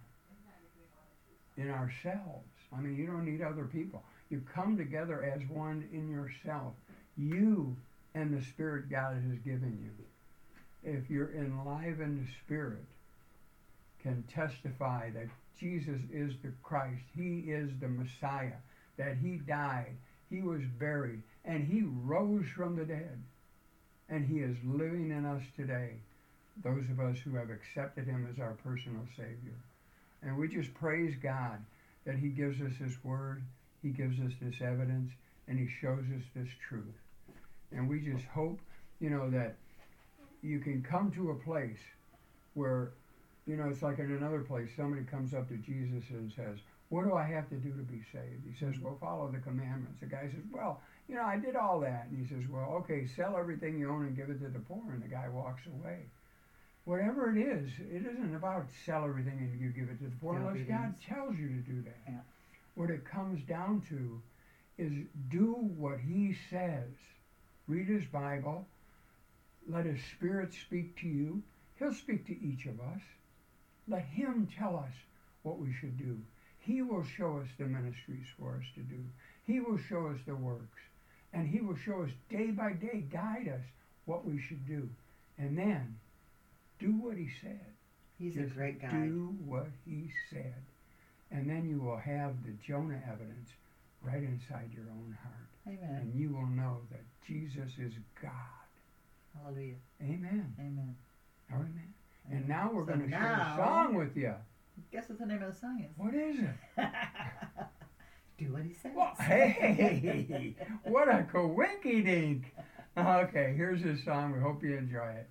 in 1.57 1.69
ourselves, 1.69 2.47
I 2.75 2.79
mean, 2.79 2.95
you 2.95 3.07
don't 3.07 3.25
need 3.25 3.41
other 3.41 3.65
people. 3.65 4.03
You 4.29 4.41
come 4.53 4.77
together 4.77 5.23
as 5.23 5.47
one 5.49 5.87
in 5.93 6.09
yourself. 6.09 6.73
You 7.17 7.75
and 8.13 8.35
the 8.35 8.43
Spirit 8.45 8.89
God 8.89 9.15
has 9.15 9.37
given 9.39 9.77
you. 9.81 10.91
If 10.91 11.09
you're 11.09 11.33
enlivened 11.35 12.27
spirit, 12.43 12.85
can 14.01 14.23
testify 14.31 15.09
that 15.11 15.27
Jesus 15.59 15.99
is 16.13 16.33
the 16.43 16.51
Christ, 16.61 17.01
He 17.15 17.39
is 17.47 17.71
the 17.79 17.87
Messiah, 17.87 18.57
that 18.97 19.17
He 19.17 19.37
died 19.37 19.97
He 20.29 20.41
was 20.41 20.61
buried, 20.79 21.21
and 21.43 21.67
he 21.67 21.83
rose 21.83 22.47
from 22.55 22.75
the 22.75 22.85
dead. 22.85 23.23
And 24.09 24.25
he 24.25 24.39
is 24.39 24.57
living 24.63 25.11
in 25.11 25.25
us 25.25 25.43
today, 25.55 25.93
those 26.63 26.83
of 26.91 26.99
us 26.99 27.17
who 27.19 27.35
have 27.35 27.49
accepted 27.49 28.05
him 28.05 28.27
as 28.31 28.39
our 28.39 28.53
personal 28.63 29.05
Savior. 29.15 29.59
And 30.21 30.37
we 30.37 30.47
just 30.47 30.73
praise 30.73 31.15
God 31.21 31.63
that 32.05 32.17
he 32.17 32.29
gives 32.29 32.61
us 32.61 32.73
his 32.77 33.03
word, 33.03 33.43
he 33.81 33.89
gives 33.89 34.19
us 34.19 34.31
this 34.41 34.61
evidence, 34.61 35.11
and 35.47 35.59
he 35.59 35.67
shows 35.81 36.03
us 36.15 36.23
this 36.35 36.49
truth. 36.67 36.95
And 37.71 37.89
we 37.89 37.99
just 37.99 38.25
hope, 38.25 38.59
you 38.99 39.09
know, 39.09 39.29
that 39.31 39.55
you 40.41 40.59
can 40.59 40.83
come 40.83 41.11
to 41.11 41.31
a 41.31 41.35
place 41.35 41.79
where, 42.53 42.93
you 43.45 43.55
know, 43.55 43.69
it's 43.69 43.81
like 43.81 43.99
in 43.99 44.11
another 44.11 44.41
place, 44.41 44.69
somebody 44.75 45.03
comes 45.03 45.33
up 45.33 45.47
to 45.49 45.57
Jesus 45.57 46.09
and 46.11 46.31
says, 46.35 46.57
What 46.89 47.05
do 47.05 47.15
I 47.15 47.23
have 47.25 47.49
to 47.49 47.55
do 47.55 47.71
to 47.71 47.83
be 47.83 48.01
saved? 48.11 48.43
He 48.47 48.55
says, 48.59 48.79
Well, 48.79 48.97
follow 49.01 49.31
the 49.31 49.39
commandments. 49.39 49.99
The 49.99 50.05
guy 50.05 50.29
says, 50.31 50.43
Well, 50.51 50.81
you 51.09 51.15
know, 51.15 51.23
I 51.23 51.37
did 51.37 51.55
all 51.55 51.79
that. 51.79 52.07
And 52.09 52.17
he 52.17 52.27
says, 52.27 52.47
Well, 52.49 52.69
okay, 52.81 53.07
sell 53.07 53.37
everything 53.37 53.79
you 53.79 53.89
own 53.89 54.05
and 54.05 54.15
give 54.15 54.29
it 54.29 54.39
to 54.41 54.49
the 54.49 54.59
poor. 54.59 54.93
And 54.93 55.01
the 55.01 55.07
guy 55.07 55.27
walks 55.29 55.63
away. 55.65 56.05
Whatever 56.85 57.35
it 57.35 57.41
is, 57.41 57.71
it 57.79 58.05
isn't 58.05 58.35
about 58.35 58.67
sell 58.85 59.05
everything 59.05 59.39
and 59.39 59.59
you 59.59 59.69
give 59.69 59.89
it 59.89 59.97
to 59.97 60.05
the 60.05 60.15
poor 60.21 60.37
unless 60.37 60.67
God 60.67 60.93
tells 61.01 61.35
you 61.35 61.47
to 61.47 61.61
do 61.61 61.81
that. 61.81 61.97
Yeah. 62.07 62.19
What 62.75 62.91
it 62.91 63.03
comes 63.03 63.41
down 63.43 63.81
to 63.89 64.21
is 64.77 64.91
do 65.29 65.53
what 65.77 65.99
He 65.99 66.35
says. 66.51 66.91
Read 67.67 67.87
His 67.87 68.05
Bible. 68.05 68.67
Let 69.67 69.85
His 69.85 69.99
Spirit 70.15 70.53
speak 70.53 70.95
to 71.01 71.07
you. 71.07 71.41
He'll 71.79 71.93
speak 71.93 72.27
to 72.27 72.39
each 72.39 72.67
of 72.67 72.79
us. 72.79 73.01
Let 73.87 74.05
Him 74.05 74.47
tell 74.55 74.77
us 74.77 74.93
what 75.41 75.57
we 75.57 75.73
should 75.73 75.97
do. 75.97 76.19
He 76.65 76.81
will 76.81 77.05
show 77.17 77.37
us 77.37 77.47
the 77.59 77.65
ministries 77.65 78.25
for 78.39 78.55
us 78.55 78.65
to 78.73 78.81
do. 78.81 78.99
He 79.45 79.59
will 79.59 79.77
show 79.87 80.07
us 80.07 80.17
the 80.25 80.35
works. 80.35 80.81
And 81.33 81.47
He 81.47 81.59
will 81.61 81.75
show 81.85 82.03
us 82.03 82.09
day 82.29 82.47
by 82.47 82.73
day, 82.73 83.03
guide 83.11 83.47
us 83.53 83.61
what 84.05 84.25
we 84.25 84.41
should 84.41 84.65
do. 84.67 84.89
And 85.37 85.57
then 85.57 85.95
do 86.79 86.91
what 86.93 87.17
He 87.17 87.29
said. 87.41 87.65
He's 88.17 88.37
a 88.37 88.43
great 88.43 88.81
guy. 88.81 88.89
Do 88.89 89.35
what 89.45 89.67
He 89.85 90.09
said. 90.31 90.55
And 91.31 91.49
then 91.49 91.67
you 91.67 91.79
will 91.81 91.97
have 91.97 92.33
the 92.45 92.53
Jonah 92.65 93.01
evidence 93.11 93.49
right 94.01 94.23
inside 94.23 94.69
your 94.73 94.85
own 94.89 95.17
heart. 95.21 95.49
Amen. 95.67 96.01
And 96.01 96.15
you 96.19 96.29
will 96.29 96.47
know 96.47 96.77
that 96.91 97.01
Jesus 97.27 97.71
is 97.79 97.93
God. 98.21 98.31
Hallelujah. 99.43 99.75
Amen. 100.01 100.53
Amen. 100.59 100.95
Amen. 101.51 101.93
And 102.31 102.47
now 102.47 102.71
we're 102.73 102.83
So 102.83 102.87
going 102.87 103.03
to 103.03 103.09
share 103.09 103.33
a 103.33 103.53
song 103.57 103.95
with 103.95 104.15
you. 104.15 104.33
Guess 104.91 105.09
what 105.09 105.19
the 105.19 105.25
name 105.25 105.43
of 105.43 105.53
the 105.53 105.59
song 105.59 105.83
is? 105.83 105.91
What 105.97 106.13
is 106.13 106.39
it? 106.39 106.49
Do 108.37 108.51
what 108.53 108.63
he 108.63 108.73
says. 108.73 108.91
Well, 108.95 109.13
hey, 109.19 110.55
what 110.83 111.07
a 111.07 111.25
coinky 111.31 112.03
dink. 112.03 112.53
Okay, 112.97 113.53
here's 113.55 113.81
this 113.81 114.03
song. 114.03 114.33
We 114.33 114.39
hope 114.39 114.63
you 114.63 114.77
enjoy 114.77 115.07
it. 115.07 115.29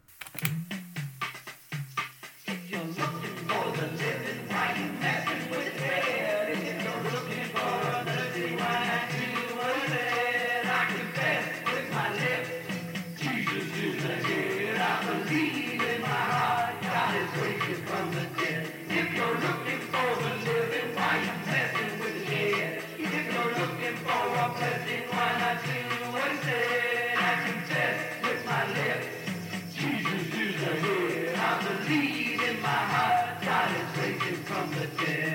Okay, 31.86 32.38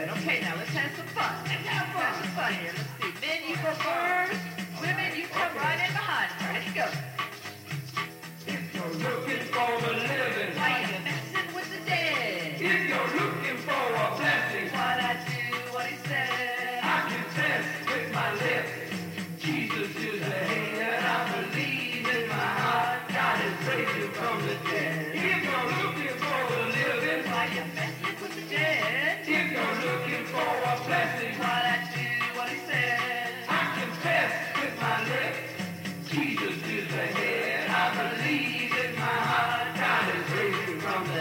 now 0.07 0.08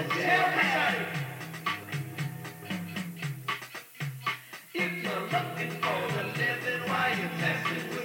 If 0.00 0.14
you're 4.75 5.23
looking 5.23 5.71
for 5.83 6.00
the 6.14 6.25
living, 6.38 6.83
why 6.87 7.17
you 7.19 7.28
messing 7.40 7.98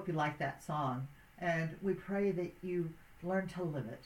hope 0.00 0.08
you 0.08 0.14
like 0.14 0.38
that 0.38 0.64
song, 0.64 1.06
and 1.40 1.68
we 1.82 1.92
pray 1.92 2.30
that 2.30 2.50
you 2.62 2.88
learn 3.22 3.46
to 3.46 3.62
live 3.62 3.84
it. 3.86 4.02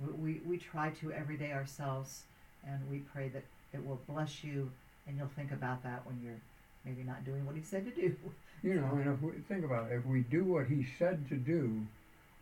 We, 0.00 0.12
we, 0.12 0.40
we 0.44 0.56
try 0.56 0.90
to 0.90 1.12
every 1.12 1.36
day 1.36 1.52
ourselves, 1.52 2.24
and 2.66 2.80
we 2.90 2.98
pray 2.98 3.28
that 3.28 3.44
it 3.72 3.86
will 3.86 4.00
bless 4.08 4.42
you, 4.42 4.72
and 5.06 5.16
you'll 5.16 5.28
think 5.28 5.52
about 5.52 5.84
that 5.84 6.04
when 6.04 6.18
you're 6.20 6.40
maybe 6.84 7.04
not 7.04 7.24
doing 7.24 7.46
what 7.46 7.54
he 7.54 7.62
said 7.62 7.84
to 7.84 7.92
do. 7.92 8.16
You 8.62 8.74
know, 8.74 8.90
and 8.92 9.08
if 9.08 9.22
we 9.22 9.30
think 9.48 9.64
about 9.64 9.90
it, 9.90 9.94
if 9.94 10.04
we 10.04 10.20
do 10.20 10.44
what 10.44 10.66
he 10.66 10.86
said 10.98 11.26
to 11.30 11.36
do, 11.36 11.80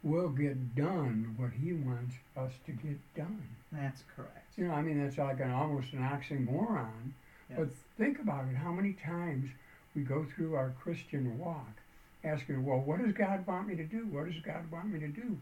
we'll 0.02 0.30
get 0.30 0.75
done 0.75 1.37
what 1.37 1.50
he 1.52 1.73
wants 1.75 2.16
us 2.37 2.50
to 2.66 2.73
get 2.73 2.99
done. 3.14 3.47
That's 3.71 4.02
correct. 4.16 4.49
You 4.57 4.66
know, 4.66 4.75
I 4.75 4.83
mean, 4.83 5.00
that's 5.00 5.16
like 5.16 5.38
an 5.38 5.52
almost 5.52 5.92
an 5.92 6.00
oxymoron. 6.00 7.12
But 7.57 7.68
think 7.97 8.18
about 8.18 8.49
it, 8.49 8.57
how 8.57 8.73
many 8.73 8.95
times 8.95 9.49
we 9.95 10.02
go 10.02 10.26
through 10.35 10.57
our 10.57 10.75
Christian 10.83 11.38
walk 11.38 11.76
asking, 12.25 12.64
well, 12.64 12.78
what 12.80 13.02
does 13.02 13.12
God 13.12 13.46
want 13.46 13.68
me 13.68 13.76
to 13.76 13.84
do? 13.84 14.06
What 14.06 14.26
does 14.26 14.40
God 14.42 14.70
want 14.70 14.92
me 14.92 14.98
to 15.00 15.08
do? 15.08 15.38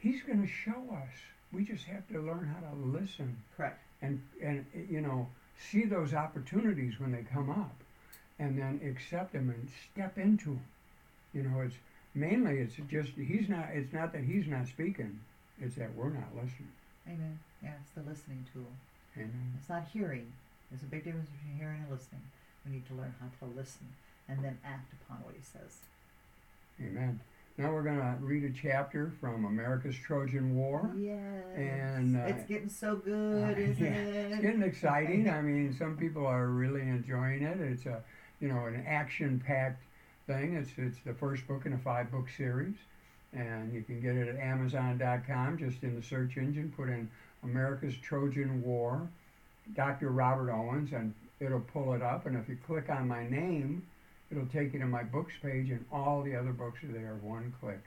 He's 0.00 0.22
going 0.22 0.42
to 0.42 0.48
show 0.48 0.84
us. 0.92 1.12
We 1.52 1.64
just 1.64 1.84
have 1.84 2.08
to 2.08 2.20
learn 2.20 2.54
how 2.54 2.66
to 2.68 2.98
listen 2.98 3.36
Correct. 3.56 3.78
and, 4.00 4.22
and, 4.42 4.64
you 4.90 5.00
know, 5.00 5.28
see 5.70 5.84
those 5.84 6.14
opportunities 6.14 6.98
when 6.98 7.12
they 7.12 7.24
come 7.32 7.50
up 7.50 7.74
and 8.38 8.58
then 8.58 8.80
accept 8.84 9.32
them 9.32 9.50
and 9.50 9.68
step 9.92 10.18
into 10.18 10.46
them. 10.46 10.64
You 11.34 11.42
know, 11.42 11.60
it's 11.60 11.76
mainly, 12.14 12.58
it's 12.58 12.74
just, 12.90 13.10
he's 13.16 13.48
not, 13.48 13.68
it's 13.72 13.92
not 13.92 14.12
that 14.12 14.24
he's 14.24 14.46
not 14.46 14.66
speaking, 14.66 15.20
it's 15.60 15.76
that 15.76 15.94
we're 15.94 16.10
not 16.10 16.34
listening. 16.34 16.72
Amen. 17.06 17.38
Yeah, 17.62 17.72
it's 17.82 17.92
the 17.92 18.08
listening 18.08 18.46
tool. 18.52 18.66
Amen. 19.16 19.54
It's 19.58 19.68
not 19.68 19.86
hearing. 19.92 20.32
There's 20.70 20.82
a 20.82 20.86
big 20.86 21.04
difference 21.04 21.28
between 21.28 21.58
hearing 21.58 21.80
and 21.82 21.90
listening. 21.90 22.22
We 22.64 22.72
need 22.72 22.86
to 22.88 22.94
learn 22.94 23.14
how 23.20 23.28
to 23.46 23.52
listen 23.54 23.88
and 24.28 24.42
then 24.44 24.58
act 24.64 24.92
upon 25.02 25.22
what 25.22 25.34
he 25.34 25.42
says. 25.42 25.78
Amen. 26.80 27.20
Now 27.58 27.70
we're 27.72 27.82
going 27.82 27.98
to 27.98 28.16
read 28.20 28.44
a 28.44 28.50
chapter 28.50 29.12
from 29.20 29.44
America's 29.44 29.96
Trojan 29.96 30.56
War. 30.56 30.90
Yes. 30.98 31.18
And, 31.54 32.16
uh, 32.16 32.20
it's 32.20 32.44
getting 32.44 32.70
so 32.70 32.96
good, 32.96 33.58
Uh, 33.58 33.60
isn't 33.60 33.84
yeah, 33.84 33.90
it? 33.92 34.32
It's 34.32 34.42
getting 34.42 34.62
exciting. 34.62 35.28
I 35.28 35.42
mean, 35.42 35.74
some 35.78 35.96
people 35.96 36.26
are 36.26 36.46
really 36.46 36.80
enjoying 36.80 37.42
it. 37.42 37.60
It's 37.60 37.84
a, 37.84 38.02
you 38.40 38.48
know, 38.48 38.66
an 38.66 38.82
action-packed 38.86 39.82
thing. 40.26 40.54
It's 40.54 40.70
it's 40.78 40.98
the 41.04 41.12
first 41.14 41.46
book 41.46 41.66
in 41.66 41.74
a 41.74 41.78
five-book 41.78 42.28
series, 42.36 42.74
and 43.34 43.72
you 43.74 43.82
can 43.82 44.00
get 44.00 44.16
it 44.16 44.28
at 44.28 44.36
Amazon.com. 44.36 45.58
Just 45.58 45.82
in 45.82 45.94
the 45.94 46.02
search 46.02 46.38
engine, 46.38 46.72
put 46.74 46.88
in 46.88 47.10
America's 47.42 47.94
Trojan 47.98 48.62
War, 48.62 49.06
Dr. 49.76 50.08
Robert 50.08 50.50
Owens, 50.50 50.92
and 50.92 51.12
it'll 51.38 51.60
pull 51.60 51.92
it 51.92 52.02
up. 52.02 52.24
And 52.26 52.36
if 52.36 52.48
you 52.48 52.56
click 52.66 52.88
on 52.88 53.06
my 53.06 53.28
name, 53.28 53.82
it'll 54.32 54.46
take 54.46 54.72
you 54.72 54.80
to 54.80 54.86
my 54.86 55.02
books 55.02 55.32
page, 55.42 55.68
and 55.70 55.84
all 55.92 56.22
the 56.22 56.34
other 56.34 56.52
books 56.52 56.82
are 56.82 56.92
there. 56.92 57.14
One 57.22 57.52
click, 57.60 57.80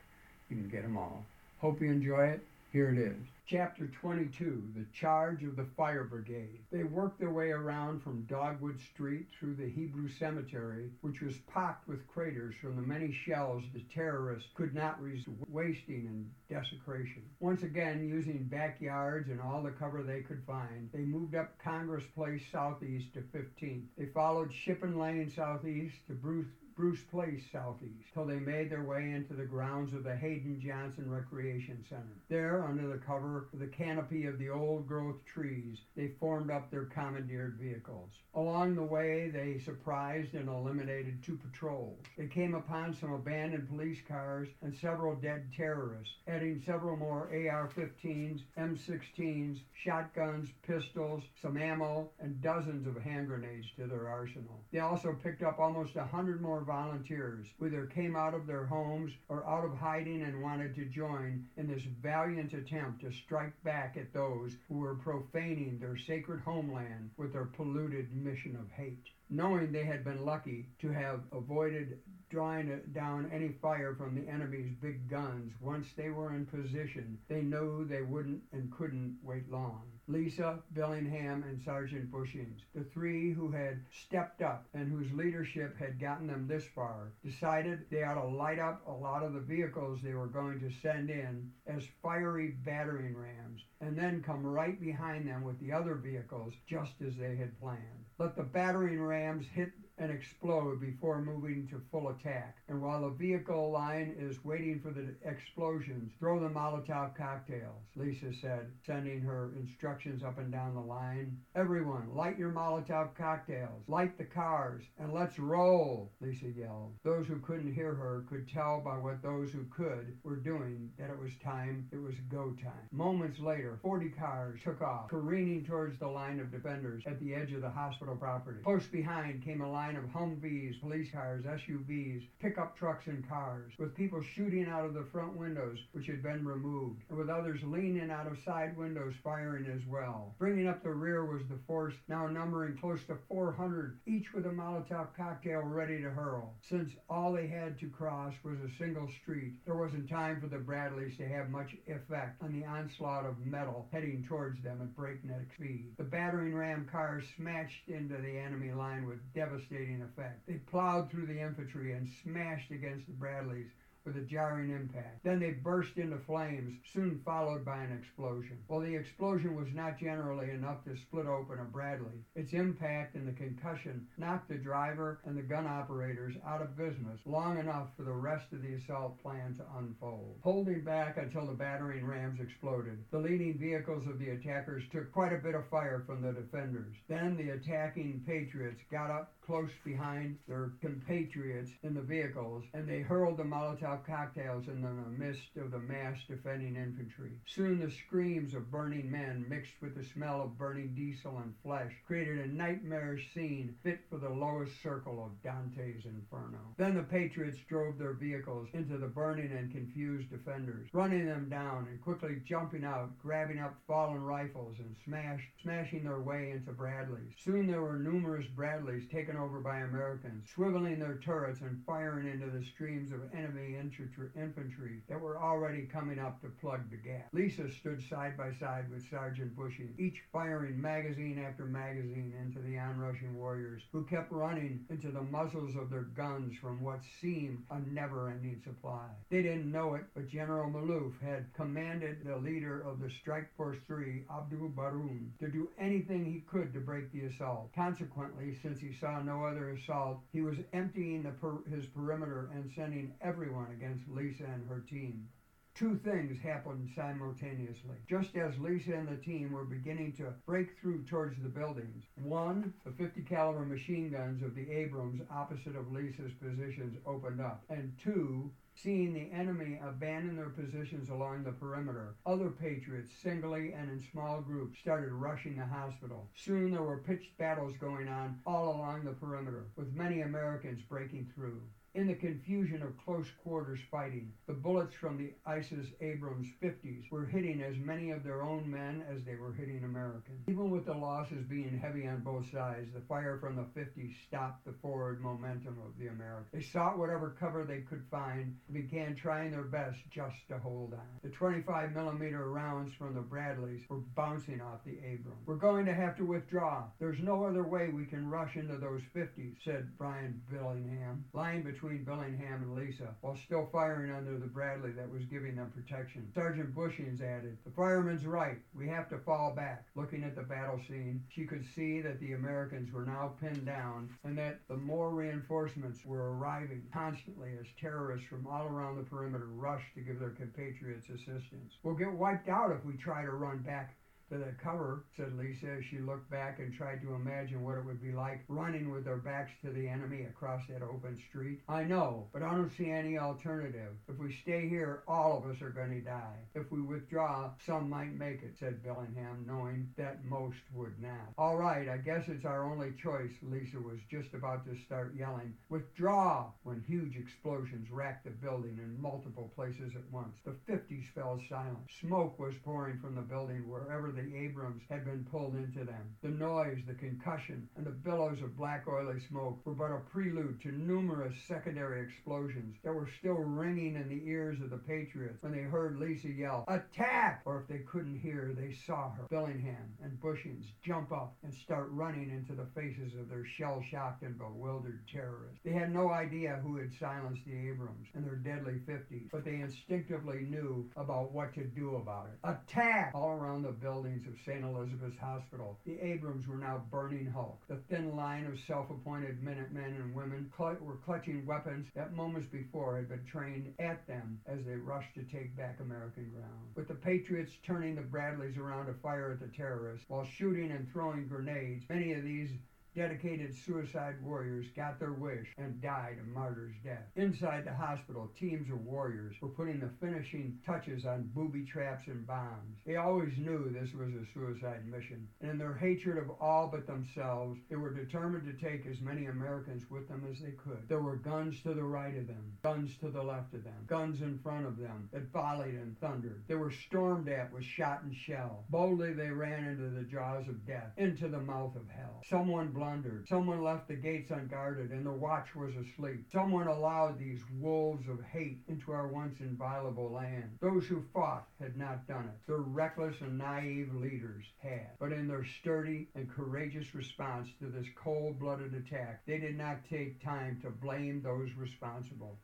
you 0.50 0.56
can 0.56 0.70
get 0.70 0.84
them 0.84 0.96
all. 0.96 1.26
Hope 1.60 1.82
you 1.82 1.92
enjoy 1.92 2.28
it. 2.28 2.44
Here 2.76 2.90
it 2.90 2.98
is. 2.98 3.26
Chapter 3.48 3.88
22 4.02 4.62
The 4.76 4.86
Charge 4.92 5.46
of 5.46 5.56
the 5.56 5.70
Fire 5.78 6.04
Brigade. 6.04 6.60
They 6.74 6.84
worked 6.84 7.22
their 7.22 7.32
way 7.32 7.52
around 7.52 8.04
from 8.04 8.26
Dogwood 8.26 8.82
Street 8.82 9.28
through 9.40 9.56
the 9.56 9.70
Hebrew 9.70 10.10
Cemetery, 10.10 10.90
which 11.00 11.22
was 11.22 11.38
pocked 11.48 11.88
with 11.88 12.06
craters 12.06 12.54
from 12.62 12.76
the 12.76 12.82
many 12.82 13.18
shells 13.26 13.64
the 13.74 13.86
terrorists 13.94 14.50
could 14.56 14.76
not 14.76 15.02
resist 15.02 15.30
wasting 15.48 16.06
and 16.06 16.30
desecration. 16.50 17.24
Once 17.40 17.64
again, 17.64 18.10
using 18.10 18.44
backyards 18.44 19.30
and 19.30 19.40
all 19.40 19.64
the 19.64 19.72
cover 19.72 20.04
they 20.04 20.20
could 20.20 20.44
find, 20.46 20.90
they 20.94 21.00
moved 21.00 21.34
up 21.34 21.58
Congress 21.64 22.04
Place 22.14 22.42
southeast 22.52 23.14
to 23.14 23.22
15th. 23.22 23.86
They 23.98 24.08
followed 24.08 24.52
Shippen 24.54 25.00
Lane 25.00 25.32
southeast 25.34 25.96
to 26.08 26.14
Bruce 26.14 26.52
Bruce 26.76 27.04
Place 27.10 27.42
southeast 27.54 28.10
till 28.14 28.26
they 28.26 28.36
made 28.36 28.70
their 28.70 28.84
way 28.84 29.12
into 29.12 29.34
the 29.34 29.46
grounds 29.46 29.94
of 29.94 30.04
the 30.04 30.14
Hayden 30.14 30.60
Johnson 30.60 31.10
Recreation 31.10 31.82
Center. 31.88 32.20
There, 32.28 32.66
under 32.66 32.90
the 32.90 32.98
cover 32.98 33.48
of 33.54 33.60
the 33.60 33.68
canopy 33.68 34.26
of 34.26 34.38
the 34.38 34.50
old 34.50 34.86
growth 34.86 35.24
trees, 35.26 35.78
they 35.96 36.10
formed 36.20 36.52
up 36.52 36.70
their 36.70 36.84
commandeered 36.84 37.58
vehicles. 37.58 38.12
Along 38.34 38.76
the 38.76 38.84
way, 38.84 39.30
they 39.30 39.58
surprised 39.60 40.34
and 40.34 40.50
eliminated 40.50 41.24
two 41.24 41.38
patrols. 41.38 41.98
They 42.18 42.28
came 42.28 42.54
upon 42.54 42.94
some 42.94 43.14
abandoned 43.14 43.70
police 43.70 44.00
cars 44.06 44.50
and 44.62 44.76
several 44.76 45.16
dead 45.16 45.54
terrorists, 45.56 46.16
adding 46.28 46.62
several 46.66 46.98
more 46.98 47.30
AR 47.32 47.70
15s, 47.70 48.42
M16s, 48.58 49.60
shotguns, 49.82 50.50
pistols, 50.68 51.24
some 51.42 51.56
ammo, 51.56 52.10
and 52.20 52.42
dozens 52.42 52.86
of 52.86 53.02
hand 53.02 53.28
grenades 53.28 53.68
to 53.78 53.88
their 53.88 54.10
arsenal. 54.10 54.60
They 54.74 54.80
also 54.80 55.16
picked 55.24 55.42
up 55.42 55.58
almost 55.58 55.96
a 55.96 56.04
hundred 56.04 56.42
more 56.42 56.65
volunteers 56.66 57.48
who 57.58 57.68
either 57.68 57.86
came 57.86 58.16
out 58.16 58.34
of 58.34 58.48
their 58.48 58.66
homes 58.66 59.12
or 59.30 59.48
out 59.48 59.66
of 59.66 59.78
hiding 59.78 60.22
and 60.22 60.42
wanted 60.42 60.76
to 60.76 60.86
join 60.86 61.46
in 61.58 61.68
this 61.68 61.84
valiant 62.02 62.54
attempt 62.54 63.02
to 63.02 63.12
strike 63.12 63.54
back 63.64 63.98
at 63.98 64.14
those 64.14 64.56
who 64.68 64.76
were 64.76 64.96
profaning 64.96 65.78
their 65.80 65.98
sacred 65.98 66.42
homeland 66.42 67.10
with 67.18 67.34
their 67.34 67.46
polluted 67.46 68.14
mission 68.16 68.56
of 68.56 68.70
hate. 68.72 69.10
Knowing 69.30 69.72
they 69.72 69.86
had 69.86 70.04
been 70.04 70.26
lucky 70.26 70.68
to 70.80 70.90
have 70.90 71.22
avoided 71.32 72.00
drawing 72.30 72.80
down 72.94 73.30
any 73.34 73.50
fire 73.62 73.96
from 73.96 74.16
the 74.16 74.28
enemy's 74.30 74.72
big 74.82 75.10
guns 75.10 75.52
once 75.62 75.88
they 75.96 76.10
were 76.10 76.34
in 76.34 76.46
position, 76.46 77.18
they 77.28 77.42
knew 77.42 77.86
they 77.86 78.02
wouldn't 78.02 78.42
and 78.52 78.72
couldn't 78.72 79.18
wait 79.24 79.50
long. 79.50 79.95
Lisa, 80.08 80.60
Billingham, 80.74 81.44
and 81.44 81.62
Sergeant 81.64 82.12
Bushings, 82.12 82.62
the 82.74 82.84
three 82.84 83.34
who 83.34 83.52
had 83.52 83.84
stepped 83.92 84.42
up 84.42 84.68
and 84.74 84.92
whose 84.92 85.12
leadership 85.14 85.78
had 85.78 86.00
gotten 86.00 86.28
them 86.28 86.48
this 86.48 86.66
far, 86.76 87.14
decided 87.24 87.86
they 87.90 88.04
ought 88.04 88.22
to 88.22 88.28
light 88.28 88.60
up 88.60 88.86
a 88.88 88.92
lot 88.92 89.24
of 89.24 89.34
the 89.34 89.40
vehicles 89.40 90.02
they 90.02 90.14
were 90.14 90.28
going 90.28 90.60
to 90.60 90.70
send 90.70 91.10
in 91.10 91.52
as 91.68 91.84
fiery 92.04 92.56
battering 92.64 93.16
rams 93.16 93.62
and 93.82 93.98
then 93.98 94.22
come 94.22 94.46
right 94.46 94.80
behind 94.80 95.28
them 95.28 95.44
with 95.44 95.60
the 95.60 95.72
other 95.72 95.96
vehicles 95.96 96.54
just 96.68 97.02
as 97.06 97.16
they 97.16 97.36
had 97.36 97.60
planned. 97.60 98.06
Let 98.18 98.36
the 98.36 98.44
battering 98.44 99.02
rams 99.02 99.46
hit 99.54 99.72
and 99.98 100.12
explode 100.12 100.82
before 100.82 101.22
moving 101.22 101.68
to 101.70 101.82
full 101.92 102.10
attack. 102.10 102.58
And 102.68 102.82
while 102.82 103.02
the 103.02 103.10
vehicle 103.10 103.72
line 103.72 104.16
is 104.20 104.44
waiting 104.44 104.82
for 104.82 104.92
the 104.92 105.16
explosions, 105.24 106.12
throw 106.20 106.40
the 106.40 106.50
Molotov 106.50 107.16
cocktails, 107.16 107.84
Lisa 107.96 108.34
said, 108.42 108.72
sending 108.86 109.22
her 109.22 109.54
instructions 109.58 110.24
up 110.24 110.38
and 110.38 110.52
down 110.52 110.74
the 110.74 110.82
line. 110.82 111.38
Everyone, 111.56 112.14
light 112.14 112.38
your 112.38 112.52
Molotov 112.52 113.16
cocktails, 113.16 113.84
light 113.88 114.18
the 114.18 114.26
cars, 114.26 114.84
and 115.00 115.14
let's 115.14 115.40
roll, 115.40 116.12
Lisa 116.20 116.50
yelled. 116.50 116.94
Those 117.04 117.28
who 117.28 117.40
couldn't 117.40 117.74
hear 117.74 117.94
her 117.94 118.26
could 118.30 118.50
tell 118.50 118.82
by 118.84 118.98
what 118.98 119.22
those 119.22 119.52
who 119.52 119.66
could 119.76 120.18
were 120.24 120.36
doing 120.36 120.90
that 121.00 121.10
it 121.10 121.20
was 121.20 121.32
time, 121.44 121.88
it 121.92 122.02
was 122.02 122.16
go 122.30 122.54
time. 122.62 122.90
Moments 122.92 123.40
later, 123.40 123.80
40 123.82 124.10
cars 124.10 124.60
took 124.64 124.82
off, 124.82 125.10
careening 125.10 125.64
towards 125.64 125.98
the 126.00 126.08
line 126.08 126.40
of 126.40 126.52
defenders 126.52 127.04
at 127.06 127.20
the 127.20 127.34
edge 127.34 127.54
of 127.54 127.62
the 127.62 127.70
hospital 127.70 128.16
property. 128.16 128.60
Close 128.64 128.86
behind 128.88 129.44
came 129.44 129.62
a 129.62 129.70
line 129.70 129.85
of 129.94 130.06
Humvees, 130.06 130.82
police 130.82 131.12
cars, 131.12 131.46
SUVs, 131.46 132.24
pickup 132.40 132.76
trucks, 132.76 133.06
and 133.06 133.28
cars, 133.30 133.72
with 133.78 133.96
people 133.96 134.24
shooting 134.24 134.68
out 134.68 134.86
of 134.86 134.96
the 134.96 135.06
front 135.12 135.38
windows, 135.38 135.78
which 135.92 136.08
had 136.08 136.24
been 136.24 136.44
removed, 136.44 137.04
and 137.10 137.18
with 137.20 137.30
others 137.30 137.60
leaning 137.64 138.10
out 138.10 138.26
of 138.26 138.40
side 138.44 138.76
windows 138.76 139.14
firing 139.24 139.68
as 139.68 139.86
well. 139.88 140.34
Bringing 140.40 140.68
up 140.68 140.82
the 140.82 140.90
rear 140.90 141.26
was 141.26 141.44
the 141.48 141.60
force, 141.68 141.94
now 142.08 142.26
numbering 142.26 142.78
close 142.78 143.04
to 143.06 143.18
400, 143.28 144.00
each 144.08 144.34
with 144.34 144.48
a 144.48 144.50
Molotov 144.50 145.08
cocktail 145.16 145.62
ready 145.62 146.02
to 146.02 146.10
hurl. 146.10 146.56
Since 146.62 146.94
all 147.08 147.34
they 147.34 147.46
had 147.46 147.78
to 147.80 147.88
cross 147.88 148.34
was 148.44 148.58
a 148.62 148.78
single 148.80 149.08
street, 149.22 149.54
there 149.66 149.78
wasn't 149.78 150.10
time 150.10 150.42
for 150.42 150.48
the 150.48 150.58
Bradleys 150.58 151.18
to 151.18 151.28
have 151.28 151.52
much 151.52 151.76
effect 151.86 152.42
on 152.42 152.60
the 152.60 152.66
onslaught 152.66 153.26
of 153.28 153.46
metal 153.46 153.88
heading 153.92 154.26
towards 154.28 154.64
them 154.64 154.80
at 154.82 154.96
breakneck 154.96 155.54
speed. 155.54 155.94
The 155.98 156.04
battering 156.04 156.56
ram 156.56 156.88
cars 156.92 157.26
smashed 157.36 157.88
into 157.88 158.16
the 158.16 158.40
enemy 158.40 158.72
line 158.72 159.06
with 159.06 159.20
devastating 159.34 159.75
effect. 159.76 160.48
They 160.48 160.56
plowed 160.56 161.10
through 161.10 161.28
the 161.28 161.40
infantry 161.40 161.94
and 161.94 162.10
smashed 162.24 162.72
against 162.72 163.08
the 163.08 163.14
Bradleys 163.14 163.72
with 164.06 164.18
a 164.18 164.22
jarring 164.22 164.70
impact. 164.70 165.24
Then 165.24 165.40
they 165.40 165.52
burst 165.52 165.98
into 165.98 166.20
flames, 166.20 166.78
soon 166.94 167.22
followed 167.26 167.66
by 167.66 167.78
an 167.78 167.92
explosion. 167.92 168.60
While 168.68 168.82
the 168.82 168.96
explosion 168.96 169.56
was 169.56 169.74
not 169.74 170.00
generally 170.00 170.52
enough 170.52 170.84
to 170.86 170.96
split 170.96 171.26
open 171.26 171.60
a 171.60 171.64
Bradley, 171.64 172.24
its 172.36 172.54
impact 172.54 173.16
and 173.16 173.28
the 173.28 173.32
concussion 173.32 174.08
knocked 174.18 174.48
the 174.48 174.56
driver 174.56 175.20
and 175.26 175.36
the 175.36 175.42
gun 175.42 175.66
operators 175.66 176.36
out 176.46 176.62
of 176.62 176.78
business 176.78 177.20
long 177.26 177.58
enough 177.58 177.88
for 177.98 178.04
the 178.04 178.12
rest 178.12 178.54
of 178.54 178.62
the 178.62 178.76
assault 178.76 179.22
plan 179.24 179.56
to 179.56 179.66
unfold. 179.80 180.38
Holding 180.44 180.82
back 180.82 181.18
until 181.18 181.48
the 181.48 181.54
battering 181.54 182.06
rams 182.06 182.40
exploded, 182.40 183.04
the 183.12 183.18
leading 183.18 183.58
vehicles 183.58 184.06
of 184.08 184.20
the 184.20 184.30
attackers 184.30 184.84
took 184.92 185.12
quite 185.12 185.34
a 185.34 185.38
bit 185.38 185.56
of 185.56 185.68
fire 185.70 186.04
from 186.06 186.22
the 186.22 186.32
defenders. 186.32 186.96
Then 187.08 187.36
the 187.36 187.50
attacking 187.50 188.24
patriots 188.28 188.82
got 188.92 189.10
up 189.10 189.34
close 189.46 189.72
behind 189.84 190.38
their 190.48 190.72
compatriots 190.82 191.72
in 191.84 191.94
the 191.94 192.02
vehicles, 192.02 192.64
and 192.74 192.88
they 192.88 193.00
hurled 193.00 193.38
the 193.38 193.44
Molotov 193.44 194.06
cocktails 194.06 194.68
in 194.68 194.82
the 194.82 194.90
midst 195.18 195.56
of 195.58 195.72
the 195.72 195.80
mass 195.80 196.18
defending 196.28 196.76
infantry. 196.76 197.32
Soon 197.46 197.80
the 197.80 197.92
screams 197.92 198.54
of 198.54 198.72
burning 198.72 199.10
men 199.12 199.46
mixed 199.48 199.74
with 199.82 199.96
the 199.96 200.04
smell 200.04 200.42
of 200.42 200.58
burning 200.58 200.94
diesel 200.96 201.38
and 201.38 201.54
flesh 201.64 201.92
created 202.08 202.40
a 202.40 202.48
nightmarish 202.48 203.34
scene 203.34 203.76
fit 203.84 204.00
for 204.10 204.18
the 204.18 204.30
lowest 204.30 204.82
circle 204.82 205.24
of 205.24 205.44
Dante's 205.44 206.06
Inferno. 206.06 206.60
Then 206.78 206.96
the 206.96 207.04
patriots 207.04 207.60
drove 207.70 207.98
their 207.98 208.14
vehicles 208.14 208.68
into 208.74 208.98
the 208.98 209.08
burning 209.08 209.52
and 209.52 209.72
confused 209.72 210.30
defenders, 210.30 210.90
running 210.94 211.26
them 211.26 211.50
down 211.50 211.88
and 211.90 212.02
quickly 212.02 212.42
jumping 212.46 212.84
out, 212.84 213.18
grabbing 213.22 213.60
up 213.60 213.76
fallen 213.88 214.24
rifles 214.24 214.76
and 214.80 214.96
smash, 215.04 215.42
smashing 215.62 216.04
their 216.04 216.20
way 216.20 216.52
into 216.52 216.72
Bradleys. 216.72 217.34
Soon 217.38 217.68
there 217.68 217.82
were 217.82 218.00
numerous 218.00 218.48
Bradleys 218.56 219.08
taken 219.12 219.35
over 219.36 219.60
by 219.60 219.78
Americans, 219.80 220.48
swiveling 220.56 221.00
their 221.00 221.18
turrets 221.18 221.62
and 221.62 221.84
firing 221.86 222.28
into 222.28 222.48
the 222.48 222.66
streams 222.66 223.12
of 223.12 223.22
enemy 223.34 223.76
infantry 223.76 225.02
that 225.08 225.20
were 225.20 225.42
already 225.42 225.84
coming 225.84 226.20
up 226.20 226.42
to 226.42 226.48
plug 226.62 226.90
the 226.90 226.98
gap. 226.98 227.28
Lisa 227.34 227.70
stood 227.72 228.02
side 228.02 228.38
by 228.38 228.52
side 228.54 228.90
with 228.90 229.10
Sergeant 229.10 229.56
Bushing, 229.56 229.94
each 229.98 230.22
firing 230.32 230.80
magazine 230.80 231.44
after 231.46 231.66
magazine 231.66 232.34
into 232.42 232.60
the 232.60 232.78
onrushing 232.78 233.38
warriors, 233.38 233.82
who 233.92 234.04
kept 234.06 234.32
running 234.32 234.86
into 234.90 235.10
the 235.10 235.22
muzzles 235.22 235.76
of 235.76 235.90
their 235.90 236.08
guns 236.16 236.56
from 236.62 236.82
what 236.82 237.00
seemed 237.22 237.64
a 237.72 237.80
never-ending 237.92 238.62
supply. 238.64 239.08
They 239.30 239.42
didn't 239.42 239.72
know 239.72 239.96
it, 239.96 240.06
but 240.14 240.28
General 240.28 240.70
Malouf 240.70 241.14
had 241.22 241.54
commanded 241.54 242.24
the 242.26 242.38
leader 242.38 242.82
of 242.82 243.00
the 243.00 243.10
Strike 243.10 243.50
Force 243.56 243.78
3, 243.88 244.24
Abdul 244.30 244.70
Baroun, 244.70 245.32
to 245.40 245.48
do 245.48 245.70
anything 245.80 246.26
he 246.26 246.44
could 246.50 246.74
to 246.74 246.80
break 246.80 247.12
the 247.12 247.26
assault. 247.26 247.70
Consequently, 247.76 248.58
since 248.62 248.80
he 248.80 248.94
saw 248.94 249.22
no 249.26 249.46
other 249.46 249.70
assault, 249.70 250.20
he 250.32 250.42
was 250.42 250.58
emptying 250.74 251.24
per- 251.42 251.64
his 251.70 251.86
perimeter 251.88 252.50
and 252.54 252.72
sending 252.76 253.14
everyone 253.22 253.68
against 253.72 254.08
Lisa 254.08 254.44
and 254.44 254.68
her 254.70 254.84
team. 254.90 255.28
Two 255.76 256.00
things 256.06 256.40
happened 256.40 256.90
simultaneously. 256.96 257.98
Just 258.10 258.38
as 258.38 258.58
Lisa 258.60 258.94
and 258.94 259.10
the 259.10 259.18
team 259.18 259.52
were 259.52 259.66
beginning 259.66 260.14
to 260.14 260.34
break 260.46 260.70
through 260.80 261.04
towards 261.04 261.36
the 261.44 261.50
buildings, 261.50 262.06
one, 262.16 262.74
the 262.86 262.92
50 262.92 263.24
caliber 263.24 263.66
machine 263.66 264.10
guns 264.10 264.42
of 264.42 264.56
the 264.56 264.72
Abrams 264.72 265.22
opposite 265.30 265.76
of 265.76 265.92
Lisa's 265.92 266.32
positions 266.42 266.98
opened 267.06 267.42
up, 267.42 267.62
and 267.70 267.92
two, 268.02 268.50
Seeing 268.78 269.14
the 269.14 269.32
enemy 269.32 269.80
abandon 269.82 270.36
their 270.36 270.50
positions 270.50 271.10
along 271.10 271.44
the 271.44 271.54
perimeter, 271.54 272.16
other 272.26 272.50
patriots, 272.50 273.10
singly 273.24 273.72
and 273.72 273.90
in 273.90 274.04
small 274.12 274.42
groups, 274.42 274.78
started 274.80 275.14
rushing 275.14 275.56
the 275.56 275.66
hospital. 275.66 276.30
Soon 276.36 276.72
there 276.72 276.84
were 276.84 276.98
pitched 276.98 277.38
battles 277.38 277.78
going 277.78 278.10
on 278.10 278.42
all 278.46 278.76
along 278.76 279.06
the 279.06 279.14
perimeter, 279.14 279.68
with 279.78 279.94
many 279.94 280.22
Americans 280.22 280.82
breaking 280.90 281.32
through. 281.34 281.62
In 281.96 282.08
the 282.08 282.14
confusion 282.14 282.82
of 282.82 282.98
close 283.06 283.28
quarters 283.42 283.80
fighting, 283.90 284.34
the 284.48 284.54
bullets 284.54 284.94
from 284.94 285.18
the 285.18 285.32
ISIS 285.46 285.88
Abrams 286.02 286.50
50s 286.62 287.10
were 287.10 287.24
hitting 287.24 287.64
as 287.64 287.78
many 287.78 288.12
of 288.12 288.22
their 288.22 288.42
own 288.42 288.70
men 288.70 289.02
as 289.10 289.24
they 289.24 289.38
were 289.38 289.54
hitting 289.54 289.82
Americans. 289.86 290.44
Even 290.50 290.70
with 290.70 290.86
the 290.86 290.94
losses 290.94 291.46
being 291.48 291.80
heavy 291.82 292.06
on 292.06 292.20
both 292.20 292.52
sides, 292.52 292.92
the 292.94 293.00
fire 293.08 293.38
from 293.40 293.56
the 293.56 293.80
50s 293.80 294.14
stopped 294.28 294.66
the 294.66 294.74
forward 294.82 295.22
momentum 295.22 295.78
of 295.86 295.98
the 295.98 296.08
Americans. 296.08 296.50
They 296.52 296.62
sought 296.64 296.98
whatever 296.98 297.34
cover 297.40 297.64
they 297.64 297.80
could 297.80 298.04
find 298.12 298.58
and 298.68 298.74
began 298.74 299.16
trying 299.16 299.52
their 299.52 299.64
best 299.64 300.00
just 300.12 300.36
to 300.50 300.60
hold 300.60 300.92
on. 300.96 301.00
The 301.24 301.30
25 301.30 301.94
millimeter 301.94 302.52
rounds 302.52 302.94
from 302.96 303.16
the 303.16 303.22
Bradleys 303.22 303.84
were 303.88 304.02
bouncing 304.18 304.60
off 304.60 304.84
the 304.86 304.98
Abrams. 304.98 305.48
We're 305.48 305.56
going 305.56 305.86
to 305.86 305.94
have 305.94 306.18
to 306.18 306.26
withdraw. 306.26 306.84
There's 307.00 307.22
no 307.22 307.46
other 307.46 307.64
way 307.64 307.88
we 307.88 308.06
can 308.06 308.30
rush 308.30 308.58
into 308.58 308.76
those 308.76 309.02
50s, 309.16 309.56
said 309.64 309.98
Brian 309.98 310.42
Billingham, 310.52 311.24
lying 311.32 311.64
between 311.64 311.85
Billingham 311.94 312.64
and 312.64 312.76
Lisa, 312.76 313.16
while 313.22 313.36
still 313.36 313.70
firing 313.72 314.12
under 314.12 314.38
the 314.38 314.48
Bradley 314.48 314.92
that 314.92 315.12
was 315.12 315.24
giving 315.26 315.56
them 315.56 315.72
protection. 315.72 316.28
Sergeant 316.34 316.76
Bushings 316.76 317.22
added, 317.22 317.58
The 317.64 317.72
fireman's 317.72 318.26
right. 318.26 318.58
We 318.74 318.88
have 318.88 319.08
to 319.10 319.20
fall 319.20 319.54
back. 319.56 319.86
Looking 319.96 320.24
at 320.24 320.36
the 320.36 320.42
battle 320.42 320.80
scene, 320.88 321.24
she 321.30 321.46
could 321.46 321.64
see 321.76 322.02
that 322.02 322.20
the 322.20 322.34
Americans 322.34 322.92
were 322.92 323.06
now 323.06 323.34
pinned 323.40 323.66
down 323.66 324.10
and 324.24 324.38
that 324.38 324.60
the 324.68 324.78
more 324.78 325.12
reinforcements 325.12 326.04
were 326.06 326.34
arriving 326.34 326.84
constantly 326.92 327.52
as 327.60 327.68
terrorists 327.80 328.28
from 328.28 328.48
all 328.48 328.66
around 328.66 328.98
the 328.98 329.04
perimeter 329.04 329.48
rushed 329.48 329.94
to 329.94 330.02
give 330.02 330.20
their 330.20 330.32
compatriots 330.32 331.10
assistance. 331.10 331.78
We'll 331.84 331.96
get 331.96 332.12
wiped 332.12 332.50
out 332.50 332.72
if 332.72 332.84
we 332.84 332.94
try 332.94 333.22
to 333.22 333.32
run 333.32 333.60
back 333.60 333.96
to 334.30 334.38
the 334.38 334.54
cover, 334.62 335.06
said 335.16 335.38
Lisa 335.38 335.68
as 335.78 335.86
she 335.86 336.00
looked 336.00 336.30
back 336.32 336.60
and 336.60 336.74
tried 336.74 337.02
to 337.02 337.14
imagine 337.14 337.64
what 337.64 337.78
it 337.78 337.86
would 337.86 338.02
be 338.02 338.12
like 338.12 338.44
running 338.48 338.92
with 338.92 339.06
their 339.06 339.18
backs 339.18 339.52
to 339.64 339.72
the 339.72 339.88
enemy 339.88 340.24
across 340.24 340.62
that 340.70 340.82
open 340.82 341.22
street. 341.30 341.62
I 341.70 341.84
know, 341.84 342.28
but 342.34 342.42
I 342.42 342.52
don't 342.52 342.76
see 342.76 342.90
any 342.90 343.18
alternative. 343.18 343.94
If 344.08 344.18
we 344.18 344.36
stay 344.42 344.68
here, 344.68 345.04
all 345.08 345.38
of 345.38 345.50
us 345.50 345.62
are 345.62 345.70
going 345.70 345.92
to 345.92 346.02
die. 346.02 346.40
If 346.56 346.72
we 346.72 346.82
withdraw, 346.82 347.52
some 347.66 347.90
might 347.90 348.18
make 348.18 348.42
it, 348.42 348.56
said 348.60 348.84
Bellingham, 348.84 349.46
knowing 349.48 349.90
that 349.98 350.26
most 350.26 350.58
would 350.74 351.00
not. 351.00 351.34
All 351.38 351.58
right, 351.58 351.88
I 351.88 351.98
guess 351.98 352.24
it's 352.28 352.46
our 352.46 352.66
only 352.66 352.94
choice, 353.02 353.32
Lisa 353.44 353.78
was 353.78 354.00
just 354.10 354.34
about 354.34 354.66
to 354.66 354.76
start 354.86 355.16
yelling. 355.16 355.54
Withdraw! 355.70 356.52
When 356.64 356.84
huge 356.88 357.16
explosions 357.16 357.92
racked 357.92 358.26
the 358.26 358.32
building 358.32 358.80
in 358.82 359.02
multiple 359.02 359.52
places 359.56 359.94
at 359.96 360.12
once. 360.12 360.36
The 360.44 360.56
50s 360.72 361.06
fell 361.14 361.40
silent. 361.50 361.78
Smoke 362.02 362.40
was 362.40 362.56
pouring 362.64 363.00
from 363.00 363.16
the 363.16 363.22
building 363.22 363.70
wherever 363.70 364.12
the 364.16 364.36
Abrams 364.36 364.84
had 364.90 365.06
been 365.06 365.26
pulled 365.32 365.56
into 365.56 365.84
them. 365.84 366.16
The 366.22 366.30
noise, 366.30 366.80
the 366.88 366.94
concussion, 366.94 367.68
and 367.76 367.86
the 367.86 367.92
billows 367.92 368.42
of 368.42 368.58
black 368.58 368.86
oily 368.88 369.20
smoke 369.30 369.60
were 369.66 369.74
but 369.74 369.92
a 369.92 370.00
prelude 370.12 370.62
to 370.62 370.72
numerous 370.72 371.36
secondary 371.48 372.02
explosions 372.02 372.78
that 372.84 372.94
were 372.94 373.10
still 373.20 373.36
ringing 373.36 373.96
in 373.96 374.10
the 374.10 374.30
ears 374.30 374.62
of 374.62 374.70
the 374.70 374.78
Patriots 374.78 375.38
when 375.42 375.52
they 375.52 375.62
heard 375.62 376.00
Lisa 376.00 376.30
yell, 376.30 376.66
Attack! 376.68 377.42
Or 377.46 377.62
if 377.62 377.68
they 377.68 377.80
couldn't 377.80 378.20
hear, 378.20 378.56
they 378.58 378.74
saw 378.74 379.12
her, 379.12 379.24
Billingham 379.30 379.94
and 380.04 380.20
Bushings, 380.20 380.66
jump 380.84 381.12
up 381.12 381.36
and 381.44 381.54
start 381.54 381.88
running 381.92 382.30
into 382.30 382.54
the 382.54 382.68
faces 382.76 383.14
of 383.20 383.30
their 383.30 383.46
shell 383.46 383.84
shocked 383.90 384.24
and 384.24 384.38
bewildered 384.38 385.08
terrorists. 385.12 385.60
They 385.64 385.72
had 385.72 385.94
no 385.94 386.10
idea 386.12 386.60
who 386.64 386.78
had 386.78 386.92
silenced 387.00 387.46
the 387.46 387.70
Abrams 387.70 388.08
and 388.14 388.26
their 388.26 388.36
deadly 388.36 388.80
50s, 388.88 389.30
but 389.32 389.44
they 389.44 389.56
instinctively 389.56 390.46
knew 390.50 390.90
about 390.96 391.32
what 391.32 391.54
to 391.56 391.64
do 391.64 391.96
about 391.96 392.28
it. 392.28 392.40
Attack! 392.44 393.12
All 393.14 393.32
around 393.32 393.64
the 393.64 393.72
buildings 394.06 394.28
of 394.28 394.36
St. 394.46 394.64
Elizabeth's 394.64 395.18
Hospital, 395.20 395.80
the 395.86 396.00
Abrams 396.00 396.48
were 396.48 396.58
now 396.58 396.84
burning 396.92 397.26
hulk. 397.26 397.58
The 397.68 397.82
thin 397.90 398.16
line 398.16 398.46
of 398.46 398.60
self 398.68 398.90
appointed 398.92 399.42
Minutemen 399.42 399.96
and 399.96 400.14
women 400.14 400.52
cl- 400.56 400.78
were 400.82 400.98
clutching 400.98 401.46
weapons 401.46 401.88
that 401.96 402.14
moments 402.14 402.48
before 402.52 402.98
had 402.98 403.10
been 403.10 403.26
trained 403.26 403.74
at 403.80 404.06
them 404.08 404.40
as 404.46 404.60
they 404.66 404.76
rushed 404.76 405.16
to 405.16 405.24
take 405.24 405.58
back 405.58 405.80
American 405.80 406.30
ground. 406.30 406.70
With 406.76 406.88
the 406.88 406.94
Patriots 406.94 407.52
turning 407.66 407.96
the 407.96 408.02
Bradleys 408.02 408.58
around 408.58 408.86
to 408.88 408.94
fire 409.02 409.32
at 409.32 409.40
the 409.40 409.52
terrorists 409.56 410.06
while 410.08 410.26
shooting 410.38 410.72
and 410.72 410.88
throwing 410.92 411.28
grenades, 411.28 411.84
many 411.90 412.14
of 412.14 412.24
these 412.24 412.52
dedicated 412.96 413.54
suicide 413.54 414.16
warriors 414.24 414.68
got 414.76 415.00
their 415.00 415.14
wish 415.14 415.48
and 415.58 415.82
died 415.82 416.18
a 416.22 416.28
martyr's 416.28 416.76
death. 416.84 417.06
Inside 417.16 417.66
the 417.66 417.74
hospital, 417.74 418.32
teams 418.40 418.72
of 418.72 418.86
warriors 418.86 419.36
were 419.42 419.50
putting 419.50 419.80
the 419.80 419.90
finishing 420.00 420.58
touches 420.66 421.06
on 421.06 421.30
booby 421.34 421.64
traps 421.66 422.08
and 422.08 422.26
bombs. 422.26 422.80
They 422.86 422.96
always 422.96 423.38
knew 423.38 423.70
this 423.70 423.94
was 423.94 424.10
a 424.14 424.26
suicide 424.34 424.88
mission, 424.88 425.28
and 425.42 425.52
in 425.52 425.58
their 425.58 425.74
hatred 425.74 426.18
of 426.18 426.32
all 426.40 426.70
but 426.72 426.88
themselves, 426.88 427.60
they 427.70 427.76
were 427.76 427.94
determined 427.94 428.46
to 428.46 428.66
take 428.66 428.86
as 428.86 429.02
many 429.02 429.26
Americans 429.26 429.84
with 429.90 430.08
them 430.08 430.26
as 430.32 430.40
they 430.40 430.52
could. 430.52 430.88
There 430.88 431.02
were 431.02 431.18
guns 431.18 431.62
to 431.64 431.74
the 431.74 431.84
right 431.84 432.16
of 432.18 432.28
them, 432.28 432.54
guns 432.64 432.96
to 433.02 433.10
the 433.10 433.24
left 433.24 433.54
of 433.54 433.64
them, 433.64 433.86
guns 433.88 434.22
in 434.22 434.40
front 434.40 434.66
of 434.66 434.78
them 434.78 435.10
that 435.12 435.32
volleyed 435.32 435.76
and 435.76 436.00
thundered. 436.00 436.44
They 436.48 436.56
were 436.56 436.72
stormed 436.72 437.28
at 437.30 437.52
with 437.52 437.64
shot 437.64 438.04
and 438.04 438.16
shell. 438.16 438.64
Boldly 438.70 439.14
they 439.14 439.30
ran 439.30 439.66
into 439.66 439.90
the 439.90 440.04
jaws 440.04 440.48
of 440.48 440.66
death, 440.66 440.92
into 440.98 441.28
the 441.28 441.40
mouth 441.40 441.76
of 441.76 441.90
hell. 441.90 442.22
Someone 442.30 442.72
blundered. 442.86 443.28
Someone 443.28 443.64
left 443.64 443.88
the 443.88 443.96
gates 443.96 444.32
unguarded, 444.32 444.92
and 444.92 445.06
the 445.06 445.12
watch 445.12 445.56
was 445.56 445.74
asleep. 445.76 446.26
Someone 446.32 446.68
allowed 446.68 447.18
these 447.18 447.42
wolves 447.60 448.08
of 448.08 448.24
hate 448.32 448.60
into 448.68 448.92
our 448.92 449.08
once 449.08 449.40
inviolable 449.40 450.12
land. 450.12 450.58
Those 450.62 450.86
who 450.86 451.04
fought 451.14 451.48
had 451.60 451.78
not 451.78 452.08
done 452.08 452.26
it. 452.26 452.38
The 452.48 452.58
reckless 452.58 453.16
and 453.22 453.38
naive 453.38 453.94
leaders 453.94 454.46
had. 454.62 454.92
But 455.00 455.12
in 455.12 455.28
their 455.28 455.46
sturdy 455.46 456.10
and 456.16 456.30
courageous 456.30 456.94
response 456.94 457.50
to 457.60 457.68
this 457.68 457.88
cold 457.96 458.40
blooded 458.40 458.74
attack, 458.74 459.22
they 459.26 459.40
did 459.40 459.58
not 459.58 459.78
take 459.90 460.24
time 460.24 460.60
to 460.62 460.70
blame 460.70 461.22
those 461.22 461.50
responsible. 461.58 462.38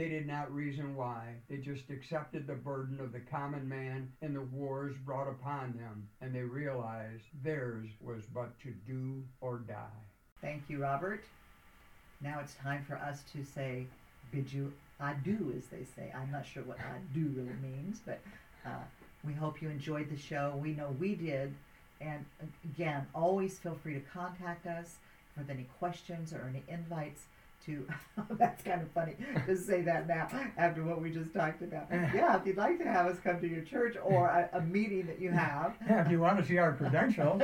They 0.00 0.08
did 0.08 0.26
not 0.26 0.50
reason 0.50 0.96
why. 0.96 1.34
They 1.50 1.58
just 1.58 1.90
accepted 1.90 2.46
the 2.46 2.54
burden 2.54 3.00
of 3.00 3.12
the 3.12 3.20
common 3.20 3.68
man 3.68 4.10
and 4.22 4.34
the 4.34 4.40
wars 4.40 4.96
brought 5.04 5.28
upon 5.28 5.74
them, 5.76 6.08
and 6.22 6.34
they 6.34 6.40
realized 6.40 7.24
theirs 7.44 7.86
was 8.00 8.24
but 8.32 8.58
to 8.60 8.70
do 8.86 9.22
or 9.42 9.58
die. 9.58 10.00
Thank 10.40 10.62
you, 10.68 10.80
Robert. 10.80 11.22
Now 12.22 12.40
it's 12.40 12.54
time 12.54 12.82
for 12.88 12.96
us 12.96 13.24
to 13.34 13.44
say 13.44 13.84
bid 14.32 14.50
you 14.50 14.72
adieu, 15.00 15.52
as 15.54 15.66
they 15.66 15.84
say. 15.84 16.10
I'm 16.16 16.32
not 16.32 16.46
sure 16.46 16.62
what 16.62 16.78
adieu 16.78 17.34
really 17.36 17.58
means, 17.60 18.00
but 18.06 18.20
uh, 18.64 18.84
we 19.22 19.34
hope 19.34 19.60
you 19.60 19.68
enjoyed 19.68 20.08
the 20.08 20.16
show. 20.16 20.58
We 20.62 20.70
know 20.70 20.96
we 20.98 21.14
did. 21.14 21.52
And 22.00 22.24
again, 22.64 23.06
always 23.14 23.58
feel 23.58 23.78
free 23.82 23.92
to 23.92 24.00
contact 24.00 24.66
us 24.66 24.94
with 25.36 25.50
any 25.50 25.66
questions 25.78 26.32
or 26.32 26.48
any 26.48 26.62
invites 26.68 27.24
to. 27.66 27.86
that's 28.38 28.62
kind 28.62 28.82
of 28.82 28.90
funny 28.92 29.14
to 29.46 29.56
say 29.56 29.82
that 29.82 30.06
now 30.08 30.28
after 30.56 30.82
what 30.84 31.00
we 31.00 31.10
just 31.10 31.32
talked 31.34 31.62
about. 31.62 31.86
Yeah, 31.90 32.38
if 32.38 32.46
you'd 32.46 32.56
like 32.56 32.78
to 32.78 32.84
have 32.84 33.06
us 33.06 33.18
come 33.22 33.40
to 33.40 33.46
your 33.48 33.62
church 33.62 33.96
or 34.02 34.26
a, 34.26 34.48
a 34.58 34.60
meeting 34.62 35.06
that 35.06 35.20
you 35.20 35.30
have, 35.30 35.74
Yeah, 35.86 36.00
if 36.04 36.10
you 36.10 36.20
want 36.20 36.38
to 36.38 36.44
see 36.44 36.58
our 36.58 36.72
credentials, 36.72 37.42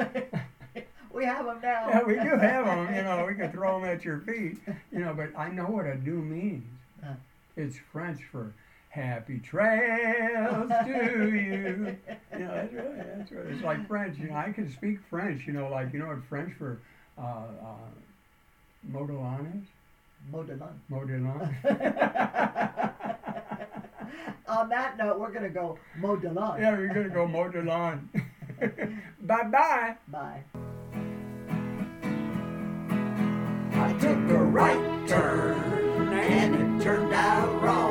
we 1.12 1.24
have 1.24 1.46
them 1.46 1.58
now. 1.62 1.88
yeah, 1.88 2.02
we 2.02 2.14
do 2.14 2.36
have 2.36 2.66
them. 2.66 2.94
You 2.94 3.02
know, 3.02 3.24
we 3.26 3.34
can 3.34 3.50
throw 3.52 3.80
them 3.80 3.88
at 3.88 4.04
your 4.04 4.20
feet. 4.20 4.58
You 4.92 5.00
know, 5.00 5.14
but 5.14 5.30
I 5.38 5.48
know 5.50 5.64
what 5.66 5.86
a 5.86 5.96
do 5.96 6.12
means. 6.12 6.64
Huh. 7.02 7.14
It's 7.56 7.76
French 7.92 8.20
for 8.30 8.52
happy 8.90 9.38
trails 9.38 10.68
to 10.84 11.30
you. 11.34 11.96
You 12.32 12.38
know, 12.38 12.54
that's 12.54 12.72
really, 12.72 12.96
that's 12.96 13.30
really, 13.30 13.52
it's 13.52 13.62
like 13.62 13.86
French. 13.86 14.18
You 14.18 14.28
know, 14.28 14.36
I 14.36 14.52
can 14.52 14.70
speak 14.72 14.98
French. 15.08 15.46
You 15.46 15.52
know, 15.52 15.68
like 15.70 15.92
you 15.92 15.98
know 15.98 16.06
what 16.08 16.24
French 16.28 16.52
for 16.58 16.78
uh, 17.18 17.22
uh, 17.22 17.90
Modelan 18.90 19.62
is? 19.62 19.68
mowed 20.30 20.50
it 20.50 20.60
on. 20.60 20.80
Mowed 20.88 21.10
on. 21.10 21.56
on 24.48 24.68
that 24.68 24.96
note, 24.98 25.18
we're 25.18 25.30
going 25.30 25.42
to 25.42 25.50
go 25.50 25.78
mow 25.98 26.16
the 26.16 26.32
lawn. 26.32 26.60
Yeah, 26.60 26.76
we're 26.76 26.92
going 26.92 27.08
to 27.08 27.14
go 27.14 27.26
mow 27.26 27.50
the 27.50 27.62
lawn. 27.62 28.08
Bye-bye. 29.20 29.96
Bye. 30.08 30.44
I 33.72 33.92
took 34.00 34.30
a 34.30 34.44
right 34.44 35.08
turn 35.08 36.12
and 36.12 36.80
it 36.80 36.82
turned 36.82 37.12
out 37.12 37.62
wrong. 37.62 37.85